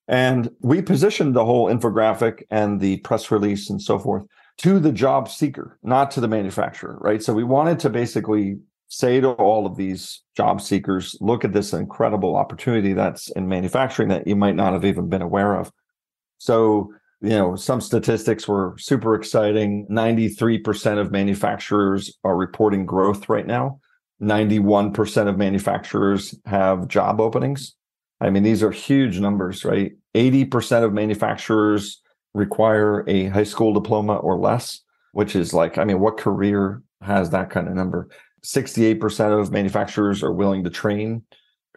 And 0.08 0.50
we 0.60 0.82
positioned 0.82 1.36
the 1.36 1.44
whole 1.44 1.68
infographic 1.68 2.42
and 2.50 2.80
the 2.80 2.98
press 2.98 3.30
release 3.30 3.70
and 3.70 3.80
so 3.80 3.98
forth 3.98 4.24
to 4.58 4.78
the 4.78 4.92
job 4.92 5.28
seeker, 5.28 5.78
not 5.82 6.10
to 6.10 6.20
the 6.20 6.28
manufacturer, 6.28 6.98
right? 7.00 7.22
So 7.22 7.32
we 7.32 7.44
wanted 7.44 7.78
to 7.80 7.90
basically 7.90 8.58
say 8.88 9.20
to 9.20 9.30
all 9.30 9.66
of 9.66 9.76
these 9.76 10.22
job 10.36 10.60
seekers, 10.60 11.16
look 11.20 11.44
at 11.44 11.52
this 11.52 11.72
incredible 11.72 12.36
opportunity 12.36 12.92
that's 12.92 13.30
in 13.30 13.48
manufacturing 13.48 14.08
that 14.08 14.26
you 14.26 14.34
might 14.34 14.56
not 14.56 14.72
have 14.72 14.84
even 14.84 15.08
been 15.08 15.22
aware 15.22 15.54
of. 15.54 15.70
So, 16.38 16.92
you 17.22 17.30
know, 17.30 17.54
some 17.54 17.80
statistics 17.80 18.48
were 18.48 18.74
super 18.78 19.14
exciting. 19.14 19.86
93% 19.90 20.98
of 20.98 21.10
manufacturers 21.10 22.16
are 22.24 22.36
reporting 22.36 22.86
growth 22.86 23.28
right 23.28 23.46
now. 23.46 23.80
91% 24.22 25.28
of 25.28 25.36
manufacturers 25.36 26.34
have 26.46 26.88
job 26.88 27.20
openings. 27.20 27.74
I 28.20 28.30
mean, 28.30 28.42
these 28.42 28.62
are 28.62 28.70
huge 28.70 29.18
numbers, 29.18 29.64
right? 29.64 29.92
80% 30.14 30.84
of 30.84 30.92
manufacturers 30.92 32.00
require 32.34 33.04
a 33.08 33.26
high 33.26 33.44
school 33.44 33.72
diploma 33.72 34.16
or 34.16 34.38
less, 34.38 34.80
which 35.12 35.34
is 35.34 35.54
like, 35.54 35.78
I 35.78 35.84
mean, 35.84 36.00
what 36.00 36.18
career 36.18 36.82
has 37.02 37.30
that 37.30 37.50
kind 37.50 37.68
of 37.68 37.74
number? 37.74 38.08
68% 38.44 39.40
of 39.40 39.52
manufacturers 39.52 40.22
are 40.22 40.32
willing 40.32 40.64
to 40.64 40.70
train. 40.70 41.22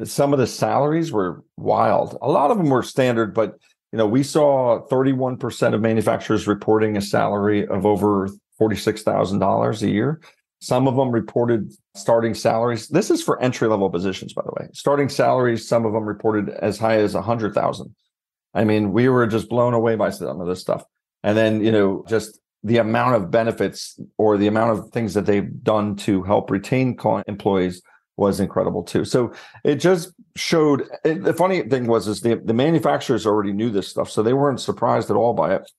Some 0.04 0.34
of 0.34 0.40
the 0.40 0.48
salaries 0.48 1.12
were 1.12 1.44
wild. 1.58 2.18
A 2.22 2.30
lot 2.30 2.52
of 2.52 2.58
them 2.58 2.70
were 2.70 2.84
standard, 2.84 3.34
but 3.34 3.56
you 3.94 3.98
know, 3.98 4.08
we 4.08 4.24
saw 4.24 4.84
31% 4.88 5.74
of 5.76 5.82
manufacturers 5.82 6.48
reporting 6.48 6.98
a 6.98 7.02
salary 7.02 7.68
of 7.68 7.86
over 7.86 8.28
$46,000 8.60 9.82
a 9.84 9.90
year. 9.90 10.20
Some 10.62 10.88
of 10.88 10.96
them 10.96 11.12
reported 11.12 11.72
starting 11.96 12.34
salaries. 12.34 12.88
This 12.88 13.12
is 13.12 13.22
for 13.22 13.40
entry 13.40 13.68
level 13.68 13.92
positions, 13.92 14.34
by 14.34 14.42
the 14.44 14.52
way. 14.60 14.68
Starting 14.74 15.10
salaries, 15.10 15.68
some 15.68 15.86
of 15.86 15.94
them 15.94 16.06
reported 16.06 16.50
as 16.50 16.80
high 16.80 16.96
as 16.96 17.14
100,000. 17.14 17.96
I 18.56 18.64
mean, 18.64 18.94
we 18.94 19.10
were 19.10 19.28
just 19.28 19.48
blown 19.48 19.76
away 19.76 19.96
by 19.96 20.10
some 20.10 20.42
of 20.42 20.48
this 20.48 20.60
stuff. 20.60 20.84
And 21.22 21.38
then, 21.38 21.64
you 21.64 21.72
know, 21.72 22.04
just 22.08 22.40
the 22.64 22.78
amount 22.78 23.18
of 23.18 23.30
benefits 23.30 24.00
or 24.18 24.38
the 24.38 24.48
amount 24.48 24.72
of 24.72 24.90
things 24.90 25.14
that 25.14 25.28
they've 25.28 25.62
done 25.62 25.98
to 25.98 26.24
help 26.24 26.50
retain 26.50 26.98
employees 27.28 27.84
was 28.18 28.40
incredible 28.40 28.84
too. 28.84 29.06
So 29.06 29.34
it 29.64 29.76
just 29.76 30.14
showed. 30.36 30.88
It, 31.04 31.24
the 31.24 31.34
funny 31.34 31.62
thing 31.64 31.88
was, 31.88 32.08
is 32.08 32.22
the 32.22 32.36
the 32.36 32.54
manufacturers 32.54 33.26
already 33.26 33.54
knew 33.54 33.70
this 33.70 33.88
stuff, 33.88 34.10
so 34.10 34.22
they 34.22 34.34
weren't 34.34 34.60
surprised 34.60 35.10
at 35.10 35.16
all 35.16 35.34
by 35.34 35.56
it. 35.56 35.70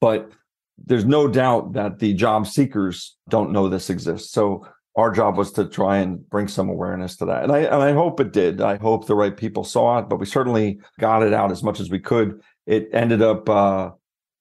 But 0.00 0.30
there's 0.78 1.04
no 1.04 1.26
doubt 1.28 1.72
that 1.72 1.98
the 1.98 2.14
job 2.14 2.46
seekers 2.46 3.16
don't 3.28 3.52
know 3.52 3.68
this 3.68 3.90
exists. 3.90 4.30
So 4.30 4.66
our 4.96 5.10
job 5.10 5.36
was 5.36 5.52
to 5.52 5.66
try 5.66 5.98
and 5.98 6.28
bring 6.30 6.48
some 6.48 6.68
awareness 6.68 7.16
to 7.16 7.26
that. 7.26 7.44
And 7.44 7.52
I 7.52 7.60
and 7.60 7.82
I 7.82 7.92
hope 7.92 8.20
it 8.20 8.32
did. 8.32 8.60
I 8.60 8.76
hope 8.76 9.06
the 9.06 9.14
right 9.14 9.36
people 9.36 9.64
saw 9.64 9.98
it, 9.98 10.08
but 10.08 10.18
we 10.18 10.26
certainly 10.26 10.80
got 10.98 11.22
it 11.22 11.32
out 11.32 11.50
as 11.50 11.62
much 11.62 11.80
as 11.80 11.90
we 11.90 11.98
could. 11.98 12.40
It 12.66 12.88
ended 12.92 13.22
up 13.22 13.48
uh 13.48 13.90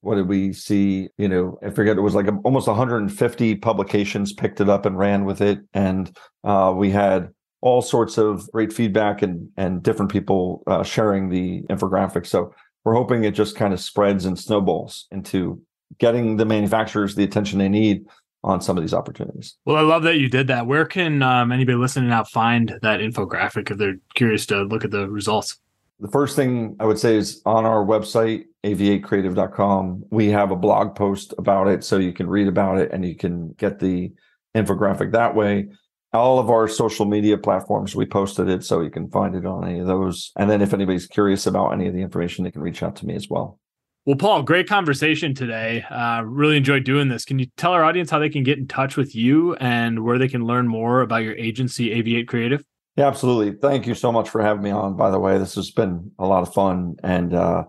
what 0.06 0.16
did 0.16 0.28
we 0.28 0.54
see? 0.54 1.10
You 1.18 1.28
know, 1.28 1.58
I 1.66 1.72
forget 1.72 1.98
it 1.98 2.02
was 2.02 2.14
like 2.14 2.28
almost 2.44 2.68
150 2.68 3.56
publications 3.56 4.34
picked 4.34 4.62
it 4.62 4.70
up 4.70 4.86
and 4.86 4.98
ran 4.98 5.26
with 5.26 5.42
it. 5.42 5.60
And 5.74 6.16
uh, 6.44 6.74
we 6.78 6.92
had 6.92 7.30
all 7.62 7.82
sorts 7.82 8.20
of 8.20 8.50
great 8.52 8.72
feedback 8.72 9.24
and 9.24 9.50
and 9.58 9.82
different 9.82 10.12
people 10.12 10.62
uh, 10.68 10.84
sharing 10.84 11.30
the 11.30 11.64
infographic. 11.72 12.28
So 12.28 12.54
we're 12.84 12.94
hoping 12.94 13.24
it 13.24 13.32
just 13.32 13.56
kind 13.56 13.74
of 13.74 13.80
spreads 13.80 14.26
and 14.26 14.38
snowballs 14.38 15.08
into 15.12 15.60
getting 15.98 16.38
the 16.38 16.46
manufacturers 16.46 17.16
the 17.16 17.24
attention 17.24 17.58
they 17.58 17.70
need 17.70 18.06
on 18.44 18.62
some 18.62 18.78
of 18.78 18.84
these 18.84 18.94
opportunities. 18.94 19.58
Well, 19.66 19.78
I 19.78 19.82
love 19.82 20.04
that 20.04 20.20
you 20.20 20.30
did 20.30 20.46
that. 20.48 20.68
Where 20.68 20.86
can 20.86 21.24
um, 21.24 21.52
anybody 21.52 21.78
listening 21.78 22.12
out 22.12 22.30
find 22.30 22.78
that 22.84 23.00
infographic 23.00 23.72
if 23.72 23.80
they're 23.80 23.98
curious 24.14 24.46
to 24.48 24.62
look 24.62 24.86
at 24.86 24.92
the 24.92 25.10
results? 25.10 25.60
The 26.00 26.10
first 26.10 26.36
thing 26.36 26.76
I 26.80 26.86
would 26.86 27.00
say 27.00 27.16
is 27.16 27.42
on 27.46 27.66
our 27.66 27.86
website, 27.86 28.46
aviatecreative.com, 28.66 30.04
we 30.12 30.28
have 30.28 30.52
a 30.52 30.56
blog 30.56 30.96
post 30.96 31.34
about 31.38 31.68
it. 31.68 31.84
So 31.84 31.98
you 31.98 32.12
can 32.12 32.28
read 32.28 32.48
about 32.48 32.80
it 32.80 32.92
and 32.92 33.06
you 33.06 33.16
can 33.16 33.54
get 33.54 33.80
the 33.80 34.12
infographic 34.56 35.14
that 35.14 35.36
way. 35.36 35.70
All 36.12 36.40
of 36.40 36.50
our 36.50 36.68
social 36.68 37.06
media 37.06 37.38
platforms, 37.38 37.96
we 37.96 38.06
posted 38.06 38.50
it 38.50 38.64
so 38.64 38.82
you 38.82 38.90
can 38.90 39.10
find 39.10 39.36
it 39.36 39.46
on 39.46 39.68
any 39.68 39.80
of 39.80 39.88
those. 39.88 40.32
And 40.38 40.50
then 40.50 40.62
if 40.62 40.74
anybody's 40.74 41.08
curious 41.08 41.46
about 41.46 41.72
any 41.72 41.88
of 41.88 41.94
the 41.94 42.02
information, 42.02 42.44
they 42.44 42.52
can 42.52 42.62
reach 42.62 42.84
out 42.84 42.96
to 42.98 43.06
me 43.06 43.16
as 43.16 43.30
well. 43.30 43.60
Well, 44.06 44.16
Paul, 44.16 44.44
great 44.44 44.68
conversation 44.68 45.34
today. 45.34 45.82
Uh, 45.90 46.22
really 46.22 46.58
enjoyed 46.58 46.84
doing 46.84 47.10
this. 47.10 47.26
Can 47.26 47.40
you 47.40 47.48
tell 47.58 47.72
our 47.72 47.84
audience 47.84 48.12
how 48.12 48.20
they 48.20 48.30
can 48.30 48.44
get 48.44 48.58
in 48.58 48.68
touch 48.68 48.98
with 48.98 49.16
you 49.16 49.56
and 49.56 50.04
where 50.04 50.20
they 50.20 50.28
can 50.28 50.46
learn 50.46 50.68
more 50.68 51.02
about 51.02 51.24
your 51.24 51.36
agency, 51.36 51.90
Aviate 51.90 52.28
Creative? 52.28 52.64
Yeah, 52.96 53.08
absolutely. 53.08 53.58
Thank 53.58 53.88
you 53.88 53.94
so 53.94 54.12
much 54.12 54.30
for 54.30 54.42
having 54.42 54.64
me 54.64 54.72
on. 54.72 54.96
By 54.96 55.12
the 55.12 55.20
way, 55.20 55.38
this 55.38 55.56
has 55.56 55.70
been 55.72 56.12
a 56.18 56.26
lot 56.26 56.44
of 56.44 56.54
fun, 56.54 56.96
and 57.04 57.34
uh, 57.34 57.66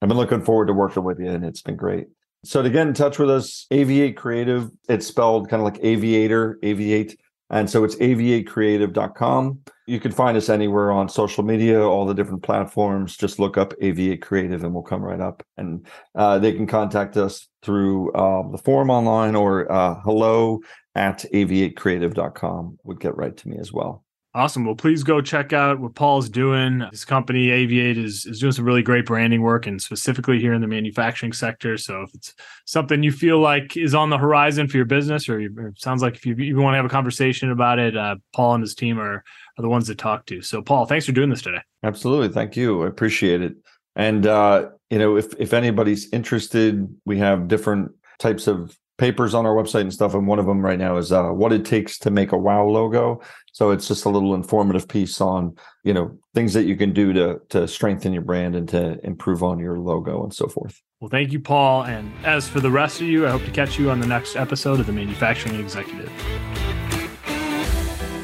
I've 0.00 0.08
been 0.08 0.16
looking 0.16 0.44
forward 0.44 0.66
to 0.66 0.72
working 0.72 1.02
with 1.02 1.18
you, 1.18 1.28
and 1.28 1.44
it's 1.44 1.62
been 1.62 1.76
great. 1.76 2.06
So 2.44 2.62
to 2.62 2.70
get 2.70 2.86
in 2.86 2.94
touch 2.94 3.18
with 3.18 3.30
us, 3.30 3.66
Aviate 3.72 4.16
Creative, 4.16 4.70
it's 4.88 5.06
spelled 5.06 5.48
kind 5.50 5.60
of 5.60 5.64
like 5.64 5.82
aviator, 5.82 6.58
aviate. 6.62 7.16
And 7.50 7.68
so 7.68 7.82
it's 7.82 7.96
aviatecreative.com. 7.96 9.60
You 9.86 9.98
can 9.98 10.12
find 10.12 10.36
us 10.36 10.48
anywhere 10.50 10.92
on 10.92 11.08
social 11.08 11.42
media, 11.42 11.82
all 11.82 12.04
the 12.04 12.14
different 12.14 12.42
platforms. 12.42 13.16
Just 13.16 13.38
look 13.38 13.56
up 13.56 13.72
Aviate 13.80 14.20
Creative 14.20 14.62
and 14.62 14.74
we'll 14.74 14.82
come 14.82 15.02
right 15.02 15.20
up. 15.20 15.42
And 15.56 15.86
uh, 16.14 16.38
they 16.38 16.52
can 16.52 16.66
contact 16.66 17.16
us 17.16 17.48
through 17.62 18.12
uh, 18.12 18.50
the 18.50 18.58
forum 18.58 18.90
online 18.90 19.34
or 19.34 19.70
uh, 19.72 19.94
hello 20.02 20.60
at 20.94 21.24
aviatecreative.com 21.32 22.78
would 22.84 23.00
get 23.00 23.16
right 23.16 23.36
to 23.36 23.48
me 23.48 23.56
as 23.58 23.72
well. 23.72 24.04
Awesome. 24.34 24.66
Well, 24.66 24.74
please 24.74 25.02
go 25.02 25.22
check 25.22 25.54
out 25.54 25.80
what 25.80 25.94
Paul's 25.94 26.28
doing. 26.28 26.84
His 26.90 27.04
company, 27.06 27.48
Aviate, 27.48 27.96
is, 27.96 28.26
is 28.26 28.38
doing 28.40 28.52
some 28.52 28.66
really 28.66 28.82
great 28.82 29.06
branding 29.06 29.40
work 29.40 29.66
and 29.66 29.80
specifically 29.80 30.38
here 30.38 30.52
in 30.52 30.60
the 30.60 30.66
manufacturing 30.66 31.32
sector. 31.32 31.78
So 31.78 32.02
if 32.02 32.14
it's 32.14 32.34
something 32.66 33.02
you 33.02 33.10
feel 33.10 33.40
like 33.40 33.76
is 33.76 33.94
on 33.94 34.10
the 34.10 34.18
horizon 34.18 34.68
for 34.68 34.76
your 34.76 34.86
business, 34.86 35.30
or, 35.30 35.40
you, 35.40 35.54
or 35.56 35.72
sounds 35.76 36.02
like 36.02 36.14
if 36.14 36.26
you, 36.26 36.34
you 36.34 36.56
want 36.56 36.74
to 36.74 36.76
have 36.76 36.84
a 36.84 36.90
conversation 36.90 37.50
about 37.50 37.78
it, 37.78 37.96
uh, 37.96 38.16
Paul 38.34 38.54
and 38.56 38.62
his 38.62 38.74
team 38.74 39.00
are, 39.00 39.24
are 39.58 39.62
the 39.62 39.68
ones 39.68 39.86
to 39.86 39.94
talk 39.94 40.26
to. 40.26 40.42
So, 40.42 40.60
Paul, 40.60 40.84
thanks 40.84 41.06
for 41.06 41.12
doing 41.12 41.30
this 41.30 41.42
today. 41.42 41.62
Absolutely. 41.82 42.28
Thank 42.28 42.54
you. 42.54 42.84
I 42.84 42.88
appreciate 42.88 43.40
it. 43.40 43.54
And, 43.96 44.26
uh, 44.26 44.68
you 44.90 44.98
know, 44.98 45.16
if, 45.16 45.32
if 45.40 45.54
anybody's 45.54 46.12
interested, 46.12 46.86
we 47.06 47.18
have 47.18 47.48
different 47.48 47.92
types 48.18 48.46
of 48.46 48.76
papers 48.98 49.32
on 49.32 49.46
our 49.46 49.54
website 49.54 49.82
and 49.82 49.92
stuff. 49.92 50.14
And 50.14 50.26
one 50.26 50.38
of 50.38 50.46
them 50.46 50.60
right 50.60 50.78
now 50.78 50.96
is 50.96 51.10
uh, 51.10 51.28
what 51.30 51.52
it 51.52 51.64
takes 51.64 51.98
to 52.00 52.10
make 52.10 52.32
a 52.32 52.36
WOW 52.36 52.68
logo. 52.68 53.20
So 53.52 53.70
it's 53.70 53.88
just 53.88 54.04
a 54.04 54.08
little 54.08 54.34
informative 54.34 54.86
piece 54.86 55.20
on 55.20 55.56
you 55.82 55.94
know 55.94 56.18
things 56.34 56.52
that 56.54 56.64
you 56.64 56.76
can 56.76 56.92
do 56.92 57.12
to 57.14 57.40
to 57.48 57.66
strengthen 57.66 58.12
your 58.12 58.22
brand 58.22 58.54
and 58.54 58.68
to 58.68 59.04
improve 59.04 59.42
on 59.42 59.58
your 59.58 59.78
logo 59.78 60.22
and 60.22 60.34
so 60.34 60.46
forth. 60.46 60.80
Well, 61.00 61.08
thank 61.08 61.32
you, 61.32 61.40
Paul. 61.40 61.84
And 61.84 62.12
as 62.24 62.48
for 62.48 62.60
the 62.60 62.70
rest 62.70 63.00
of 63.00 63.06
you, 63.06 63.26
I 63.26 63.30
hope 63.30 63.44
to 63.44 63.50
catch 63.52 63.78
you 63.78 63.90
on 63.90 64.00
the 64.00 64.06
next 64.06 64.36
episode 64.36 64.80
of 64.80 64.86
the 64.86 64.92
Manufacturing 64.92 65.58
Executive. 65.58 66.12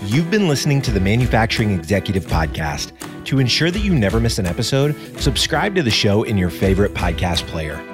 You've 0.05 0.31
been 0.31 0.49
listening 0.49 0.83
to 0.83 0.91
the 0.91 1.01
Manufacturing 1.01 1.71
Executive 1.71 2.27
Podcast. 2.27 2.93
To 3.27 3.39
ensure 3.39 3.71
that 3.71 3.79
you 3.79 3.95
never 3.95 4.21
miss 4.21 4.39
an 4.39 4.47
episode, 4.47 4.95
subscribe 5.19 5.75
to 5.77 5.83
the 5.83 5.91
show 5.91 6.25
in 6.25 6.37
your 6.37 6.51
favorite 6.51 6.95
podcast 6.95 7.47
player. 7.47 7.94